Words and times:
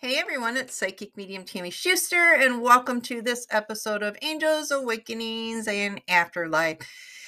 Hey 0.00 0.14
everyone, 0.16 0.56
it's 0.56 0.76
Psychic 0.76 1.16
Medium 1.16 1.42
Tammy 1.42 1.70
Schuster, 1.70 2.36
and 2.38 2.62
welcome 2.62 3.00
to 3.00 3.20
this 3.20 3.48
episode 3.50 4.04
of 4.04 4.16
Angels, 4.22 4.70
Awakenings, 4.70 5.66
and 5.66 6.00
Afterlife. 6.06 6.78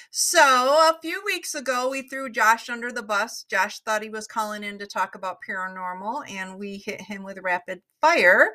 So, 0.09 0.39
a 0.39 0.97
few 1.01 1.21
weeks 1.25 1.53
ago, 1.53 1.89
we 1.89 2.03
threw 2.03 2.29
Josh 2.29 2.69
under 2.69 2.89
the 2.89 3.03
bus. 3.03 3.43
Josh 3.43 3.81
thought 3.81 4.03
he 4.03 4.09
was 4.09 4.25
calling 4.25 4.63
in 4.63 4.79
to 4.79 4.87
talk 4.87 5.15
about 5.15 5.39
paranormal, 5.45 6.31
and 6.31 6.57
we 6.57 6.77
hit 6.77 7.01
him 7.01 7.23
with 7.23 7.39
rapid 7.43 7.81
fire 7.99 8.53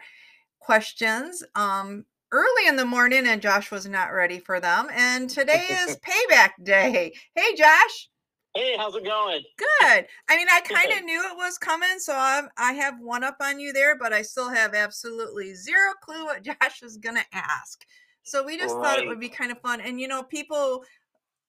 questions 0.60 1.44
um, 1.54 2.06
early 2.32 2.68
in 2.68 2.76
the 2.76 2.86
morning, 2.86 3.26
and 3.26 3.42
Josh 3.42 3.70
was 3.70 3.86
not 3.86 4.14
ready 4.14 4.38
for 4.38 4.60
them. 4.60 4.86
And 4.94 5.28
today 5.28 5.66
is 5.68 5.98
payback 6.30 6.52
day. 6.64 7.12
Hey, 7.34 7.54
Josh. 7.54 8.08
Hey, 8.56 8.74
how's 8.78 8.96
it 8.96 9.04
going? 9.04 9.44
Good. 9.58 10.06
I 10.28 10.36
mean, 10.36 10.48
I 10.50 10.60
kind 10.62 10.92
of 10.92 11.04
knew 11.04 11.22
it 11.30 11.36
was 11.36 11.58
coming, 11.58 11.98
so 11.98 12.14
I 12.14 12.42
I 12.56 12.72
have 12.72 13.00
one 13.00 13.22
up 13.22 13.36
on 13.40 13.58
you 13.60 13.72
there, 13.72 13.98
but 13.98 14.12
I 14.14 14.22
still 14.22 14.48
have 14.48 14.74
absolutely 14.74 15.54
zero 15.54 15.92
clue 16.02 16.24
what 16.24 16.42
Josh 16.62 16.82
is 16.82 16.96
gonna 16.96 17.24
ask. 17.32 17.84
So 18.22 18.42
we 18.44 18.56
just 18.56 18.80
thought 18.80 18.98
it 18.98 19.06
would 19.06 19.20
be 19.20 19.28
kind 19.28 19.52
of 19.52 19.60
fun, 19.60 19.82
and 19.82 20.00
you 20.00 20.08
know, 20.08 20.22
people 20.22 20.84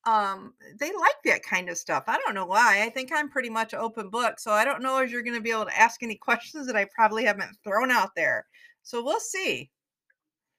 um 0.05 0.55
they 0.79 0.93
like 0.93 1.15
that 1.25 1.43
kind 1.43 1.69
of 1.69 1.77
stuff. 1.77 2.05
I 2.07 2.17
don't 2.19 2.35
know 2.35 2.45
why. 2.45 2.83
I 2.83 2.89
think 2.89 3.11
I'm 3.13 3.29
pretty 3.29 3.49
much 3.49 3.73
open 3.73 4.09
book, 4.09 4.39
so 4.39 4.51
I 4.51 4.65
don't 4.65 4.83
know 4.83 4.99
if 5.01 5.11
you're 5.11 5.23
gonna 5.23 5.41
be 5.41 5.51
able 5.51 5.65
to 5.65 5.79
ask 5.79 6.03
any 6.03 6.15
questions 6.21 6.67
that 6.67 6.75
I 6.77 6.87
probably 6.95 7.25
haven't 7.25 7.57
thrown 7.63 7.91
out 7.91 8.11
there. 8.15 8.47
So 8.83 9.03
we'll 9.03 9.19
see. 9.21 9.71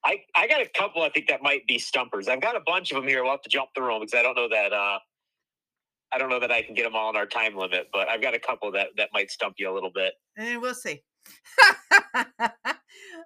I, 0.04 0.20
I 0.34 0.46
got 0.46 0.60
a 0.62 0.68
couple 0.68 1.02
I 1.02 1.10
think 1.10 1.28
that 1.28 1.42
might 1.42 1.66
be 1.66 1.78
stumpers. 1.78 2.28
I've 2.28 2.40
got 2.40 2.56
a 2.56 2.60
bunch 2.66 2.92
of 2.92 2.96
them 2.96 3.09
here. 3.09 3.23
We'll 3.23 3.32
have 3.32 3.42
to 3.42 3.48
jump 3.48 3.70
through 3.74 3.88
them 3.88 4.01
because 4.01 4.15
I 4.15 4.23
don't 4.23 4.37
know 4.37 4.48
that 4.48 4.73
uh 4.73 4.98
I 6.12 6.18
don't 6.18 6.30
know 6.30 6.40
that 6.40 6.50
I 6.50 6.62
can 6.62 6.74
get 6.74 6.84
them 6.84 6.94
all 6.94 7.10
in 7.10 7.16
our 7.16 7.26
time 7.26 7.56
limit, 7.56 7.88
but 7.92 8.08
I've 8.08 8.22
got 8.22 8.34
a 8.34 8.38
couple 8.38 8.72
that 8.72 8.88
that 8.96 9.10
might 9.12 9.30
stump 9.30 9.54
you 9.58 9.70
a 9.70 9.74
little 9.74 9.90
bit. 9.94 10.14
And 10.36 10.60
we'll 10.60 10.74
see. 10.74 11.02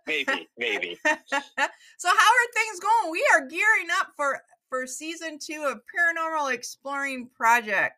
Maybe, 0.06 0.48
maybe. 0.58 0.98
so 1.04 2.08
how 2.08 2.12
are 2.12 2.52
things 2.54 2.80
going? 2.80 3.12
We 3.12 3.24
are 3.34 3.46
gearing 3.46 3.88
up 3.98 4.08
for 4.16 4.40
for 4.68 4.86
season 4.86 5.38
two 5.38 5.66
of 5.70 5.80
Paranormal 5.94 6.52
Exploring 6.52 7.28
Project. 7.36 7.94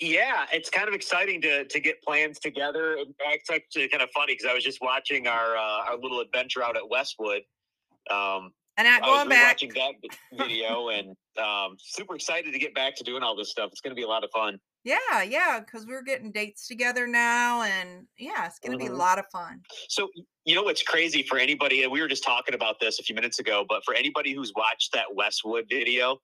Yeah, 0.00 0.46
it's 0.52 0.68
kind 0.68 0.88
of 0.88 0.94
exciting 0.94 1.40
to 1.42 1.64
to 1.64 1.80
get 1.80 2.02
plans 2.02 2.38
together. 2.38 2.96
It's 2.98 3.50
actually 3.50 3.88
kind 3.88 4.02
of 4.02 4.10
funny 4.10 4.34
because 4.34 4.50
I 4.50 4.54
was 4.54 4.64
just 4.64 4.80
watching 4.82 5.26
our 5.28 5.56
uh, 5.56 5.90
our 5.90 5.96
little 5.96 6.20
adventure 6.20 6.62
out 6.62 6.76
at 6.76 6.88
Westwood. 6.88 7.42
Um, 8.10 8.52
And 8.78 8.88
I 8.88 9.00
was 9.00 9.06
going 9.18 9.28
back. 9.28 9.48
watching 9.48 9.72
that 9.74 9.94
video 10.32 10.88
and 10.88 11.16
um, 11.38 11.76
super 11.78 12.14
excited 12.14 12.52
to 12.52 12.58
get 12.58 12.74
back 12.74 12.96
to 12.96 13.04
doing 13.04 13.22
all 13.22 13.36
this 13.36 13.50
stuff. 13.50 13.70
It's 13.70 13.80
going 13.80 13.90
to 13.90 13.94
be 13.96 14.02
a 14.02 14.08
lot 14.08 14.24
of 14.24 14.30
fun. 14.30 14.58
Yeah, 14.84 15.22
yeah, 15.22 15.60
because 15.60 15.86
we're 15.86 16.02
getting 16.02 16.32
dates 16.32 16.66
together 16.66 17.06
now, 17.06 17.62
and 17.62 18.04
yeah, 18.18 18.46
it's 18.46 18.58
gonna 18.58 18.76
be 18.76 18.86
a 18.86 18.90
Mhm. 18.90 18.98
lot 18.98 19.16
of 19.20 19.26
fun. 19.30 19.62
So 19.88 20.08
you 20.44 20.56
know 20.56 20.64
what's 20.64 20.82
crazy 20.82 21.22
for 21.22 21.38
anybody, 21.38 21.84
and 21.84 21.92
we 21.92 22.00
were 22.00 22.08
just 22.08 22.24
talking 22.24 22.52
about 22.56 22.80
this 22.80 22.98
a 22.98 23.04
few 23.04 23.14
minutes 23.14 23.38
ago, 23.38 23.64
but 23.68 23.84
for 23.84 23.94
anybody 23.94 24.32
who's 24.32 24.52
watched 24.56 24.92
that 24.92 25.14
Westwood 25.14 25.66
video, 25.68 26.20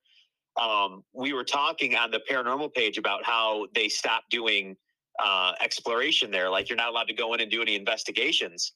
um, 0.60 1.04
we 1.12 1.32
were 1.32 1.44
talking 1.44 1.94
on 1.94 2.10
the 2.10 2.18
paranormal 2.28 2.74
page 2.74 2.98
about 2.98 3.24
how 3.24 3.68
they 3.76 3.88
stopped 3.88 4.28
doing 4.30 4.76
uh, 5.20 5.52
exploration 5.60 6.32
there. 6.32 6.50
Like 6.50 6.68
you're 6.68 6.76
not 6.76 6.88
allowed 6.88 7.06
to 7.08 7.14
go 7.14 7.34
in 7.34 7.40
and 7.40 7.48
do 7.52 7.62
any 7.62 7.76
investigations. 7.76 8.72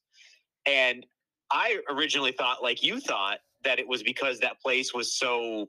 And 0.64 1.04
I 1.50 1.80
originally 1.88 2.30
thought, 2.32 2.62
like 2.62 2.84
you 2.84 3.00
thought, 3.00 3.40
that 3.64 3.78
it 3.78 3.86
was 3.86 4.02
because 4.02 4.38
that 4.40 4.60
place 4.60 4.92
was 4.94 5.16
so 5.16 5.68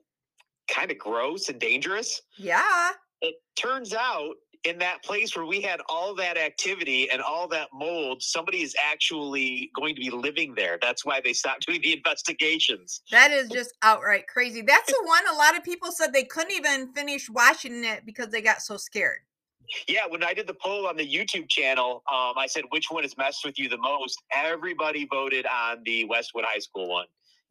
kind 0.68 0.90
of 0.90 0.98
gross 0.98 1.48
and 1.48 1.60
dangerous 1.60 2.22
Yeah, 2.38 2.90
it 3.20 3.34
turns 3.56 3.94
out 3.94 4.34
in 4.64 4.78
that 4.78 5.02
place 5.04 5.36
where 5.36 5.44
we 5.44 5.60
had 5.60 5.80
all 5.88 6.14
that 6.14 6.38
activity 6.38 7.10
and 7.10 7.20
all 7.20 7.46
that 7.48 7.68
mold, 7.72 8.22
somebody 8.22 8.62
is 8.62 8.74
actually 8.82 9.70
going 9.76 9.94
to 9.94 10.00
be 10.00 10.10
living 10.10 10.54
there. 10.54 10.78
That's 10.80 11.04
why 11.04 11.20
they 11.22 11.34
stopped 11.34 11.66
doing 11.66 11.82
the 11.82 11.92
investigations. 11.92 13.02
that 13.10 13.30
is 13.30 13.48
just 13.50 13.74
outright 13.82 14.26
crazy. 14.26 14.62
That's 14.62 14.90
the 14.90 15.02
one 15.04 15.22
a 15.30 15.36
lot 15.36 15.56
of 15.56 15.62
people 15.64 15.92
said 15.92 16.12
they 16.12 16.24
couldn't 16.24 16.52
even 16.52 16.92
finish 16.94 17.28
watching 17.28 17.84
it 17.84 18.06
because 18.06 18.28
they 18.28 18.40
got 18.40 18.62
so 18.62 18.76
scared. 18.76 19.18
Yeah, 19.88 20.06
when 20.08 20.22
I 20.22 20.34
did 20.34 20.46
the 20.46 20.54
poll 20.54 20.86
on 20.86 20.96
the 20.96 21.06
YouTube 21.06 21.48
channel, 21.48 22.02
um, 22.12 22.34
I 22.36 22.46
said, 22.46 22.64
which 22.70 22.90
one 22.90 23.02
has 23.02 23.16
messed 23.16 23.44
with 23.44 23.58
you 23.58 23.68
the 23.68 23.78
most? 23.78 24.16
Everybody 24.32 25.06
voted 25.10 25.46
on 25.46 25.82
the 25.84 26.04
Westwood 26.04 26.44
High 26.46 26.58
School 26.58 26.88
one. 26.88 27.06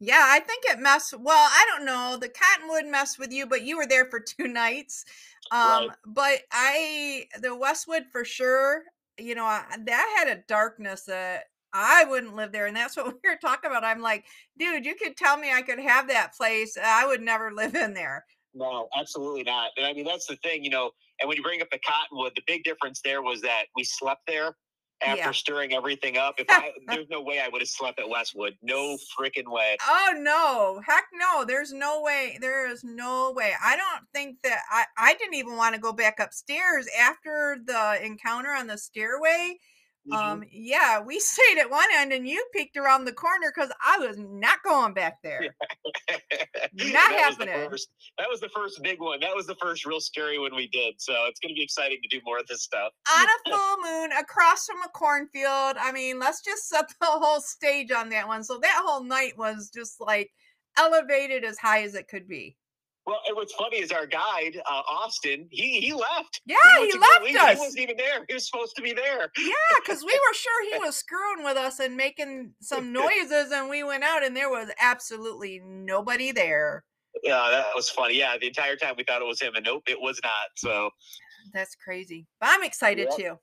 Yeah, 0.06 0.22
I 0.22 0.40
think 0.40 0.64
it 0.66 0.78
messed. 0.80 1.14
Well, 1.18 1.48
I 1.50 1.64
don't 1.70 1.86
know. 1.86 2.18
The 2.20 2.28
Cottonwood 2.28 2.86
messed 2.86 3.18
with 3.18 3.32
you, 3.32 3.46
but 3.46 3.62
you 3.62 3.78
were 3.78 3.86
there 3.86 4.04
for 4.04 4.20
two 4.20 4.48
nights. 4.48 5.04
Um, 5.50 5.88
Right. 5.88 5.90
but 6.04 6.42
I, 6.52 7.24
the 7.40 7.54
Westwood 7.56 8.04
for 8.12 8.24
sure. 8.24 8.82
You 9.18 9.34
know, 9.34 9.44
I, 9.44 9.64
that 9.86 10.14
had 10.18 10.36
a 10.36 10.42
darkness 10.46 11.04
that 11.04 11.44
I 11.72 12.04
wouldn't 12.04 12.36
live 12.36 12.52
there, 12.52 12.66
and 12.66 12.76
that's 12.76 12.96
what 12.98 13.06
we 13.22 13.30
were 13.30 13.38
talking 13.40 13.70
about. 13.70 13.84
I'm 13.84 14.00
like, 14.00 14.26
dude, 14.58 14.84
you 14.84 14.94
could 14.94 15.16
tell 15.16 15.38
me 15.38 15.52
I 15.52 15.62
could 15.62 15.78
have 15.78 16.08
that 16.08 16.34
place. 16.36 16.76
I 16.82 17.06
would 17.06 17.22
never 17.22 17.50
live 17.52 17.74
in 17.74 17.94
there. 17.94 18.26
No, 18.52 18.88
absolutely 18.96 19.42
not. 19.42 19.72
And 19.76 19.86
I 19.86 19.92
mean, 19.92 20.04
that's 20.04 20.26
the 20.26 20.36
thing, 20.36 20.62
you 20.64 20.70
know. 20.70 20.90
And 21.20 21.28
when 21.28 21.36
you 21.36 21.42
bring 21.42 21.62
up 21.62 21.68
the 21.70 21.78
Cottonwood, 21.78 22.32
the 22.36 22.42
big 22.46 22.62
difference 22.64 23.00
there 23.02 23.22
was 23.22 23.40
that 23.40 23.64
we 23.74 23.84
slept 23.84 24.22
there 24.26 24.56
after 25.02 25.16
Yeah. 25.24 25.30
stirring 25.32 25.72
everything 25.74 26.16
up. 26.16 26.34
If 26.38 26.46
I, 26.48 26.72
there's 26.88 27.08
no 27.10 27.20
way 27.20 27.40
I 27.40 27.48
would 27.48 27.60
have 27.60 27.68
slept 27.68 27.98
at 27.98 28.08
Westwood. 28.08 28.56
No 28.62 28.96
freaking 29.18 29.46
way. 29.50 29.76
Oh 29.86 30.12
no, 30.16 30.80
heck 30.86 31.04
no. 31.12 31.44
There's 31.44 31.72
no 31.72 32.00
way. 32.02 32.38
There 32.40 32.70
is 32.70 32.84
no 32.84 33.32
way. 33.32 33.52
I 33.62 33.76
don't 33.76 34.04
think 34.12 34.38
that 34.42 34.62
I 34.70 34.84
I 34.96 35.14
didn't 35.14 35.34
even 35.34 35.56
want 35.56 35.74
to 35.74 35.80
go 35.80 35.92
back 35.92 36.18
upstairs 36.20 36.86
after 36.98 37.58
the 37.64 38.04
encounter 38.04 38.50
on 38.50 38.66
the 38.66 38.78
stairway. 38.78 39.58
Mhm. 40.10 40.16
Um 40.16 40.44
yeah, 40.50 41.00
we 41.00 41.18
stayed 41.20 41.58
at 41.58 41.70
one 41.70 41.88
end 41.94 42.12
and 42.12 42.28
you 42.28 42.44
peeked 42.52 42.76
around 42.76 43.04
the 43.04 43.12
corner 43.12 43.50
cuz 43.52 43.70
I 43.84 43.98
was 43.98 44.16
not 44.18 44.62
going 44.62 44.92
back 44.94 45.18
there. 45.22 45.54
that 46.06 47.26
was 47.28 47.36
the 47.36 47.46
happening. 47.46 47.70
first. 47.70 47.88
That 48.18 48.28
was 48.28 48.40
the 48.40 48.48
first 48.50 48.82
big 48.82 49.00
one. 49.00 49.20
That 49.20 49.34
was 49.34 49.46
the 49.46 49.54
first 49.56 49.84
real 49.86 50.00
scary 50.00 50.38
one 50.38 50.54
we 50.54 50.68
did. 50.68 51.00
So 51.00 51.12
it's 51.26 51.40
going 51.40 51.50
to 51.50 51.54
be 51.54 51.62
exciting 51.62 51.98
to 52.02 52.08
do 52.08 52.20
more 52.24 52.38
of 52.38 52.46
this 52.46 52.62
stuff. 52.62 52.92
On 53.16 53.26
a 53.26 53.50
full 53.50 53.76
moon 53.82 54.12
across 54.12 54.66
from 54.66 54.82
a 54.82 54.88
cornfield. 54.88 55.76
I 55.78 55.92
mean, 55.92 56.18
let's 56.18 56.42
just 56.42 56.68
set 56.68 56.88
the 57.00 57.06
whole 57.06 57.40
stage 57.40 57.90
on 57.90 58.08
that 58.10 58.28
one. 58.28 58.44
So 58.44 58.58
that 58.58 58.82
whole 58.84 59.02
night 59.02 59.36
was 59.38 59.70
just 59.72 60.00
like 60.00 60.30
elevated 60.76 61.44
as 61.44 61.58
high 61.58 61.82
as 61.82 61.94
it 61.94 62.08
could 62.08 62.28
be. 62.28 62.56
Well, 63.06 63.20
and 63.28 63.36
what's 63.36 63.52
funny 63.52 63.78
is 63.78 63.92
our 63.92 64.06
guide 64.06 64.60
uh, 64.66 64.82
Austin. 64.88 65.46
He 65.50 65.80
he 65.80 65.92
left. 65.92 66.40
Yeah, 66.46 66.56
We 66.80 66.86
he 66.90 66.98
left 66.98 67.22
us. 67.22 67.28
He 67.28 67.58
wasn't 67.58 67.78
even 67.80 67.96
there. 67.98 68.24
He 68.28 68.34
was 68.34 68.48
supposed 68.48 68.76
to 68.76 68.82
be 68.82 68.94
there. 68.94 69.30
Yeah, 69.38 69.52
because 69.84 70.02
we 70.02 70.12
were 70.12 70.34
sure 70.34 70.72
he 70.72 70.78
was 70.78 70.96
screwing 70.96 71.44
with 71.44 71.56
us 71.58 71.80
and 71.80 71.96
making 71.96 72.54
some 72.60 72.92
noises, 72.92 73.52
and 73.52 73.68
we 73.68 73.82
went 73.82 74.04
out 74.04 74.24
and 74.24 74.34
there 74.34 74.48
was 74.48 74.70
absolutely 74.80 75.60
nobody 75.64 76.32
there. 76.32 76.84
Yeah, 77.22 77.48
that 77.50 77.66
was 77.74 77.90
funny. 77.90 78.18
Yeah, 78.18 78.36
the 78.40 78.46
entire 78.46 78.76
time 78.76 78.94
we 78.96 79.04
thought 79.04 79.20
it 79.20 79.26
was 79.26 79.40
him, 79.40 79.54
and 79.54 79.64
nope, 79.64 79.82
it 79.86 80.00
was 80.00 80.18
not. 80.22 80.48
So 80.56 80.90
That's 81.52 81.74
crazy. 81.74 82.26
But 82.40 82.50
I'm 82.52 82.62
excited 82.64 83.08
Yep. 83.10 83.18
too. 83.18 83.38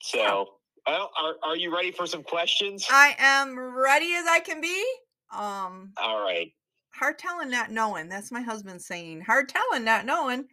so. 0.00 0.48
Well, 0.86 1.10
are, 1.16 1.36
are 1.42 1.56
you 1.56 1.74
ready 1.74 1.90
for 1.92 2.06
some 2.06 2.22
questions? 2.22 2.86
I 2.90 3.14
am 3.18 3.58
ready 3.58 4.12
as 4.16 4.26
I 4.26 4.40
can 4.40 4.60
be. 4.60 4.84
Um, 5.32 5.92
All 5.96 6.22
right. 6.22 6.52
Hard 6.94 7.18
telling, 7.18 7.50
not 7.50 7.70
knowing. 7.70 8.08
That's 8.08 8.30
my 8.32 8.40
husband 8.40 8.80
saying. 8.80 9.22
Hard 9.22 9.48
telling, 9.48 9.84
not 9.84 10.06
knowing. 10.06 10.44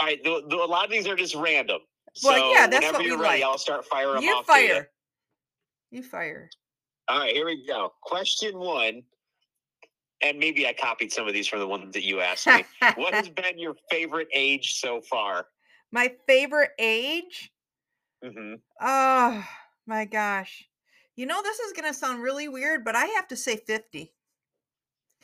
All 0.00 0.06
right. 0.06 0.22
The, 0.22 0.42
the, 0.48 0.56
a 0.56 0.64
lot 0.66 0.84
of 0.84 0.90
these 0.90 1.06
are 1.06 1.16
just 1.16 1.34
random. 1.34 1.80
Well, 2.22 2.34
so 2.34 2.52
yeah, 2.52 2.66
that's 2.66 2.80
whenever 2.80 2.98
what 2.98 3.06
you're 3.06 3.18
ready, 3.18 3.42
like. 3.42 3.50
I'll 3.50 3.58
start 3.58 3.84
firing 3.86 4.22
You 4.22 4.30
off. 4.34 4.46
to 4.46 4.52
you. 4.52 4.68
fire. 4.68 4.90
You 5.90 6.02
fire. 6.02 6.50
All 7.08 7.18
right, 7.20 7.34
here 7.34 7.44
we 7.44 7.66
go. 7.66 7.92
Question 8.02 8.58
one, 8.58 9.02
and 10.22 10.38
maybe 10.38 10.66
I 10.66 10.72
copied 10.72 11.12
some 11.12 11.26
of 11.28 11.34
these 11.34 11.46
from 11.46 11.58
the 11.58 11.66
ones 11.66 11.92
that 11.92 12.02
you 12.04 12.20
asked 12.20 12.46
me. 12.46 12.64
what 12.96 13.12
has 13.14 13.28
been 13.36 13.58
your 13.58 13.74
favorite 13.90 14.28
age 14.32 14.74
so 14.80 15.00
far? 15.02 15.46
my 15.92 16.10
favorite 16.26 16.70
age? 16.78 17.52
Mm-hmm. 18.24 18.54
Oh 18.80 19.44
my 19.86 20.04
gosh. 20.06 20.66
You 21.14 21.26
know, 21.26 21.40
this 21.42 21.60
is 21.60 21.72
going 21.72 21.86
to 21.92 21.96
sound 21.96 22.20
really 22.22 22.48
weird, 22.48 22.84
but 22.84 22.96
I 22.96 23.04
have 23.06 23.28
to 23.28 23.36
say 23.36 23.56
50. 23.56 24.12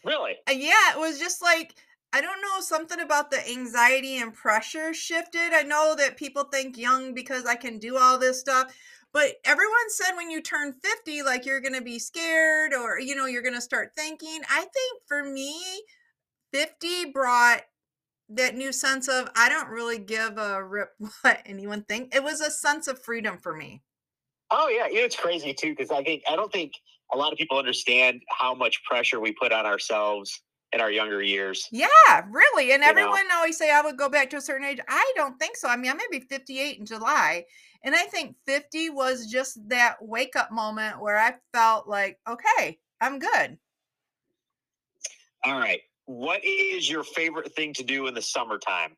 Really? 0.05 0.37
Uh, 0.49 0.53
yeah, 0.53 0.93
it 0.93 0.99
was 0.99 1.19
just 1.19 1.43
like 1.43 1.75
I 2.13 2.21
don't 2.21 2.41
know 2.43 2.61
something 2.61 3.01
about 3.01 3.31
the 3.31 3.49
anxiety 3.49 4.19
and 4.19 4.35
pressure 4.35 4.93
shifted. 4.93 5.53
I 5.53 5.63
know 5.63 5.95
that 5.97 6.17
people 6.17 6.45
think 6.45 6.77
young 6.77 7.15
because 7.15 7.45
I 7.45 7.55
can 7.55 7.79
do 7.79 7.97
all 7.97 8.19
this 8.19 8.41
stuff, 8.41 8.75
but 9.13 9.37
everyone 9.45 9.91
said 9.91 10.17
when 10.17 10.31
you 10.31 10.43
turn 10.43 10.75
50 10.83 11.23
like 11.23 11.47
you're 11.47 11.61
going 11.61 11.75
to 11.75 11.83
be 11.83 11.99
scared 11.99 12.75
or 12.75 12.99
you 12.99 13.15
know 13.15 13.27
you're 13.27 13.43
going 13.43 13.55
to 13.55 13.61
start 13.61 13.93
thinking. 13.97 14.41
I 14.49 14.61
think 14.61 15.03
for 15.07 15.25
me 15.25 15.61
50 16.53 17.13
brought 17.13 17.63
that 18.31 18.57
new 18.57 18.73
sense 18.73 19.09
of 19.09 19.29
I 19.37 19.49
don't 19.49 19.69
really 19.69 19.99
give 19.99 20.39
a 20.39 20.65
rip 20.65 20.91
what 21.23 21.43
anyone 21.47 21.85
think. 21.85 22.15
It 22.15 22.25
was 22.25 22.41
a 22.41 22.51
sense 22.51 22.89
of 22.89 23.03
freedom 23.03 23.39
for 23.39 23.55
me. 23.55 23.83
Oh 24.51 24.69
yeah, 24.69 24.89
you 24.89 24.97
know 24.97 25.05
it's 25.05 25.17
crazy 25.17 25.55
too 25.55 25.71
because 25.71 25.91
I 25.91 26.03
think 26.03 26.23
I 26.29 26.35
don't 26.35 26.53
think 26.53 26.73
a 27.13 27.17
lot 27.17 27.33
of 27.33 27.39
people 27.39 27.59
understand 27.59 28.23
how 28.29 28.55
much 28.55 28.83
pressure 28.85 29.21
we 29.21 29.33
put 29.33 29.53
on 29.53 29.67
ourselves 29.67 30.43
in 30.73 30.81
our 30.81 30.91
younger 30.91 31.23
years. 31.23 31.67
Yeah, 31.73 31.89
really. 32.31 32.73
And 32.73 32.83
You 32.83 32.87
know? 32.87 32.91
everyone 32.91 33.25
always 33.33 33.59
say 33.59 33.73
I 33.73 33.81
would 33.81 33.97
go 33.97 34.09
back 34.09 34.31
to 34.31 34.37
a 34.37 34.41
certain 34.41 34.67
age. 34.67 34.79
I 34.89 35.13
don't 35.17 35.39
think 35.39 35.57
so. 35.57 35.69
I 35.69 35.77
mean, 35.77 35.91
I'm 35.91 35.99
maybe 36.11 36.25
58 36.25 36.79
in 36.79 36.87
July. 36.87 37.45
And 37.83 37.95
I 37.95 38.05
think 38.05 38.37
50 38.47 38.91
was 38.91 39.27
just 39.27 39.59
that 39.69 39.97
wake 40.01 40.37
up 40.37 40.53
moment 40.53 41.01
where 41.01 41.19
I 41.19 41.35
felt 41.53 41.89
like, 41.89 42.19
okay, 42.29 42.79
I'm 43.01 43.19
good. 43.19 43.59
All 45.45 45.59
right. 45.59 45.81
What 46.05 46.45
is 46.45 46.91
your 46.91 47.05
favorite 47.05 47.55
thing 47.55 47.73
to 47.75 47.83
do 47.83 48.07
in 48.07 48.15
the 48.15 48.23
summertime? 48.23 48.97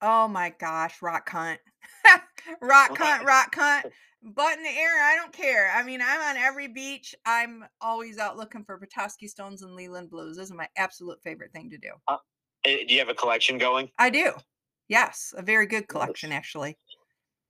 Oh 0.00 0.28
my 0.28 0.54
gosh, 0.60 1.02
rock 1.02 1.28
hunt. 1.28 1.58
rock 2.60 2.96
hunt, 2.96 3.24
rock 3.24 3.54
hunt. 3.54 3.86
Butt 4.24 4.56
in 4.56 4.62
the 4.62 4.70
air, 4.70 5.02
I 5.02 5.16
don't 5.16 5.32
care. 5.32 5.70
I 5.74 5.82
mean, 5.82 6.00
I'm 6.02 6.20
on 6.22 6.36
every 6.42 6.66
beach. 6.66 7.14
I'm 7.26 7.64
always 7.82 8.16
out 8.18 8.38
looking 8.38 8.64
for 8.64 8.78
Petoskey 8.78 9.28
stones 9.28 9.62
and 9.62 9.74
Leland 9.74 10.08
blues. 10.08 10.38
This 10.38 10.46
is 10.46 10.54
my 10.54 10.68
absolute 10.78 11.20
favorite 11.22 11.52
thing 11.52 11.68
to 11.70 11.76
do. 11.76 11.90
Eh, 12.64 12.84
Do 12.88 12.94
you 12.94 13.00
have 13.00 13.10
a 13.10 13.14
collection 13.14 13.58
going? 13.58 13.90
I 13.98 14.08
do. 14.08 14.32
Yes, 14.88 15.34
a 15.36 15.42
very 15.42 15.66
good 15.66 15.88
collection, 15.88 16.32
actually. 16.32 16.78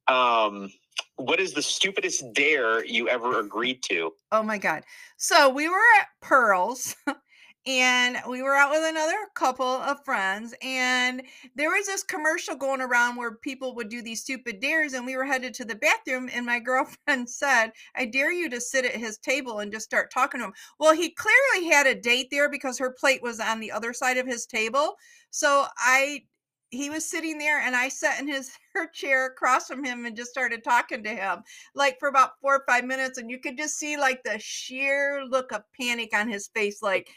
Um, 0.09 0.69
what 1.17 1.39
is 1.39 1.53
the 1.53 1.63
stupidest 1.63 2.25
dare 2.33 2.85
you 2.85 3.09
ever 3.09 3.39
agreed 3.39 3.83
to? 3.85 4.11
Oh 4.33 4.43
my 4.43 4.59
God. 4.59 4.83
So 5.17 5.49
we 5.49 5.69
were 5.69 5.83
at 6.01 6.09
Pearls 6.21 6.97
and 7.67 8.19
we 8.29 8.43
were 8.43 8.55
out 8.55 8.71
with 8.71 8.85
another 8.85 9.17
couple 9.35 9.67
of 9.67 10.05
friends, 10.05 10.55
and 10.61 11.23
there 11.55 11.71
was 11.71 11.87
this 11.87 12.03
commercial 12.03 12.55
going 12.57 12.81
around 12.81 13.17
where 13.17 13.37
people 13.37 13.75
would 13.75 13.89
do 13.89 14.03
these 14.03 14.21
stupid 14.21 14.61
dares, 14.61 14.93
and 14.93 15.07
we 15.07 15.17
were 15.17 15.25
headed 15.25 15.55
to 15.55 15.65
the 15.65 15.75
bathroom, 15.75 16.29
and 16.33 16.45
my 16.45 16.59
girlfriend 16.61 17.29
said, 17.29 17.71
I 17.97 18.05
dare 18.05 18.33
you 18.33 18.51
to 18.51 18.61
sit 18.61 18.85
at 18.85 18.97
his 18.97 19.19
table 19.19 19.61
and 19.61 19.73
just 19.73 19.87
start 19.87 20.11
talking 20.11 20.41
to 20.41 20.47
him. 20.47 20.55
Well, 20.79 20.95
he 20.95 21.11
clearly 21.11 21.71
had 21.71 21.87
a 21.87 21.95
date 21.95 22.29
there 22.31 22.51
because 22.51 22.79
her 22.79 22.91
plate 22.91 23.23
was 23.23 23.41
on 23.41 23.61
the 23.61 23.73
other 23.73 23.93
side 23.93 24.19
of 24.19 24.27
his 24.27 24.47
table. 24.47 24.97
So 25.31 25.67
I 25.79 26.25
he 26.71 26.91
was 26.91 27.09
sitting 27.09 27.39
there 27.39 27.61
and 27.61 27.77
I 27.77 27.89
sat 27.89 28.21
in 28.21 28.27
his 28.27 28.51
her 28.75 28.89
chair 28.89 29.27
across 29.27 29.69
from 29.69 29.85
him 29.85 30.05
and 30.05 30.17
just 30.17 30.31
started 30.31 30.65
talking 30.65 31.03
to 31.05 31.11
him 31.11 31.43
like 31.75 31.99
for 32.01 32.09
about 32.09 32.41
four 32.41 32.57
or 32.57 32.65
five 32.69 32.85
minutes 32.85 33.19
and 33.19 33.31
you 33.31 33.39
could 33.39 33.57
just 33.57 33.77
see 33.77 33.97
like 33.97 34.23
the 34.25 34.39
sheer 34.41 35.25
look 35.29 35.53
of 35.53 35.63
panic 35.81 36.11
on 36.13 36.29
his 36.29 36.49
face 36.49 36.83
like 36.83 37.09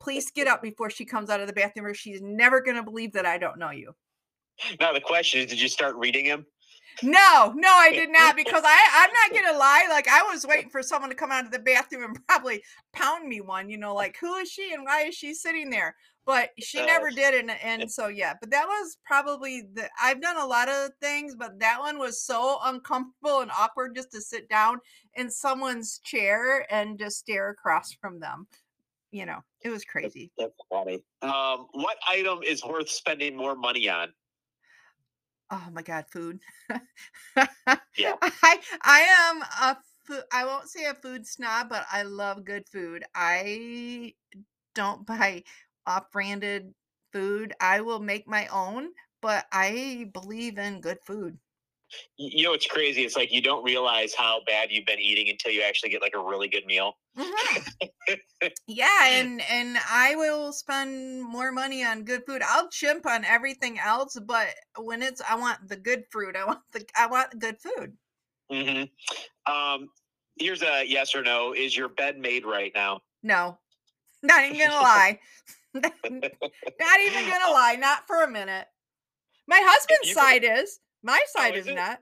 please 0.00 0.30
get 0.30 0.46
up 0.46 0.62
before 0.62 0.90
she 0.90 1.04
comes 1.04 1.30
out 1.30 1.40
of 1.40 1.46
the 1.46 1.52
bathroom 1.52 1.86
or 1.86 1.94
she's 1.94 2.20
never 2.22 2.60
going 2.60 2.76
to 2.76 2.82
believe 2.82 3.12
that 3.12 3.26
i 3.26 3.38
don't 3.38 3.58
know 3.58 3.70
you. 3.70 3.94
Now 4.80 4.92
the 4.92 5.00
question 5.00 5.40
is, 5.40 5.46
did 5.46 5.60
you 5.60 5.68
start 5.68 5.96
reading 5.96 6.24
him? 6.24 6.46
no 7.02 7.52
no 7.54 7.68
i 7.68 7.90
did 7.92 8.08
not 8.10 8.34
because 8.42 8.62
i 8.64 9.04
i'm 9.04 9.10
not 9.12 9.42
gonna 9.42 9.58
lie 9.58 9.86
like 9.90 10.08
i 10.08 10.22
was 10.32 10.46
waiting 10.46 10.70
for 10.70 10.82
someone 10.82 11.10
to 11.10 11.16
come 11.16 11.30
out 11.30 11.44
of 11.44 11.50
the 11.50 11.58
bathroom 11.58 12.04
and 12.04 12.26
probably 12.26 12.62
pound 12.94 13.28
me 13.28 13.42
one 13.42 13.68
you 13.68 13.76
know 13.76 13.94
like 13.94 14.16
who 14.18 14.34
is 14.36 14.50
she 14.50 14.72
and 14.72 14.82
why 14.84 15.02
is 15.02 15.14
she 15.14 15.34
sitting 15.34 15.68
there? 15.68 15.94
But 16.24 16.50
she 16.58 16.84
never 16.84 17.08
Uh, 17.08 17.14
did 17.14 17.34
and 17.34 17.50
and 17.62 17.90
so 17.92 18.08
yeah 18.08 18.32
but 18.40 18.50
that 18.50 18.66
was 18.66 18.96
probably 19.04 19.62
the 19.74 19.88
i've 20.02 20.20
done 20.22 20.38
a 20.38 20.46
lot 20.46 20.68
of 20.68 20.90
things 21.00 21.36
but 21.38 21.58
that 21.60 21.78
one 21.78 21.98
was 21.98 22.24
so 22.24 22.58
uncomfortable 22.64 23.40
and 23.40 23.50
awkward 23.52 23.94
just 23.94 24.10
to 24.12 24.20
sit 24.20 24.48
down 24.48 24.80
in 25.14 25.30
someone's 25.30 26.00
chair 26.02 26.66
and 26.72 26.98
just 26.98 27.18
stare 27.18 27.50
across 27.50 27.92
from 27.92 28.18
them 28.18 28.46
you 29.16 29.26
know 29.26 29.40
it 29.62 29.70
was 29.70 29.84
crazy 29.84 30.32
That's 30.38 30.52
funny. 30.70 31.02
Um, 31.22 31.66
what 31.72 31.96
item 32.08 32.42
is 32.42 32.64
worth 32.64 32.90
spending 32.90 33.36
more 33.36 33.56
money 33.56 33.88
on? 33.88 34.12
oh 35.50 35.68
my 35.72 35.82
god 35.82 36.04
food 36.10 36.40
Yeah. 37.96 38.14
i 38.22 38.58
i 38.82 39.00
am 39.00 39.42
a 39.42 39.76
food 40.06 40.22
i 40.32 40.44
won't 40.44 40.68
say 40.68 40.84
a 40.86 40.94
food 40.94 41.26
snob 41.26 41.68
but 41.70 41.86
i 41.90 42.02
love 42.02 42.44
good 42.44 42.64
food 42.68 43.04
i 43.14 44.14
don't 44.74 45.06
buy 45.06 45.42
off-branded 45.86 46.74
food 47.12 47.54
i 47.60 47.80
will 47.80 48.00
make 48.00 48.26
my 48.28 48.46
own 48.48 48.90
but 49.22 49.46
i 49.52 50.10
believe 50.12 50.58
in 50.58 50.80
good 50.80 50.98
food 51.06 51.38
You 52.16 52.44
know 52.44 52.50
what's 52.50 52.66
crazy? 52.66 53.02
It's 53.02 53.16
like 53.16 53.32
you 53.32 53.40
don't 53.42 53.62
realize 53.64 54.14
how 54.14 54.40
bad 54.46 54.70
you've 54.70 54.86
been 54.86 55.00
eating 55.00 55.28
until 55.28 55.52
you 55.52 55.62
actually 55.62 55.90
get 55.90 56.02
like 56.02 56.14
a 56.14 56.20
really 56.20 56.48
good 56.48 56.66
meal. 56.66 56.96
Mhm. 57.16 57.32
yeah 58.68 59.06
and 59.06 59.40
and 59.50 59.78
i 59.90 60.14
will 60.16 60.52
spend 60.52 61.22
more 61.22 61.50
money 61.50 61.84
on 61.84 62.04
good 62.04 62.22
food 62.26 62.42
i'll 62.46 62.68
chimp 62.68 63.06
on 63.06 63.24
everything 63.24 63.78
else 63.78 64.18
but 64.26 64.48
when 64.78 65.02
it's 65.02 65.20
i 65.28 65.34
want 65.34 65.58
the 65.68 65.76
good 65.76 66.04
fruit 66.10 66.36
i 66.36 66.44
want 66.44 66.60
the 66.72 66.84
i 66.96 67.06
want 67.06 67.38
good 67.38 67.56
food 67.60 67.96
hmm 68.50 68.82
Um, 69.52 69.88
here's 70.38 70.62
a 70.62 70.84
yes 70.86 71.14
or 71.14 71.22
no: 71.22 71.52
Is 71.52 71.76
your 71.76 71.88
bed 71.88 72.18
made 72.18 72.44
right 72.44 72.72
now? 72.74 73.00
No, 73.22 73.58
not 74.22 74.44
even 74.44 74.58
gonna 74.58 74.74
lie. 74.82 75.18
not 75.74 77.00
even 77.00 77.28
gonna 77.28 77.52
lie, 77.52 77.76
not 77.78 78.06
for 78.06 78.22
a 78.22 78.30
minute. 78.30 78.66
My 79.48 79.60
husband's 79.64 80.08
could- 80.08 80.14
side 80.14 80.44
is. 80.44 80.80
My 81.06 81.20
side 81.28 81.54
is, 81.54 81.68
is 81.68 81.74
not. 81.76 82.00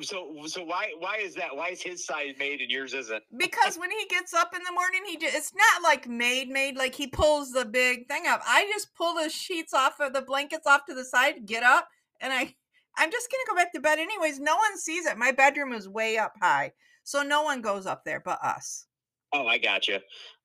So 0.00 0.46
so 0.46 0.64
why 0.64 0.92
why 0.98 1.18
is 1.18 1.34
that? 1.34 1.54
Why 1.54 1.68
is 1.68 1.82
his 1.82 2.06
side 2.06 2.36
made 2.38 2.60
and 2.62 2.70
yours 2.70 2.94
isn't? 2.94 3.22
Because 3.36 3.76
when 3.76 3.90
he 3.90 4.06
gets 4.08 4.32
up 4.32 4.54
in 4.54 4.62
the 4.62 4.72
morning, 4.72 5.02
he 5.06 5.18
just, 5.18 5.36
it's 5.36 5.52
not 5.54 5.82
like 5.82 6.08
made, 6.08 6.48
made, 6.48 6.78
like 6.78 6.94
he 6.94 7.06
pulls 7.06 7.50
the 7.50 7.66
big 7.66 8.08
thing 8.08 8.26
up. 8.26 8.40
I 8.46 8.66
just 8.72 8.94
pull 8.94 9.14
the 9.14 9.28
sheets 9.28 9.74
off 9.74 10.00
of 10.00 10.14
the 10.14 10.22
blankets 10.22 10.66
off 10.66 10.86
to 10.88 10.94
the 10.94 11.04
side, 11.04 11.44
get 11.44 11.62
up, 11.62 11.86
and 12.22 12.32
I, 12.32 12.54
I'm 12.96 13.12
just 13.12 13.30
gonna 13.30 13.44
go 13.46 13.56
back 13.56 13.72
to 13.74 13.80
bed 13.80 13.98
anyways. 13.98 14.40
No 14.40 14.56
one 14.56 14.78
sees 14.78 15.04
it. 15.04 15.18
My 15.18 15.32
bedroom 15.32 15.74
is 15.74 15.86
way 15.86 16.16
up 16.16 16.32
high. 16.40 16.72
So 17.02 17.22
no 17.22 17.42
one 17.42 17.60
goes 17.60 17.84
up 17.84 18.04
there 18.06 18.22
but 18.24 18.38
us. 18.42 18.86
Oh, 19.34 19.46
I 19.46 19.58
got 19.58 19.86
you. 19.86 19.96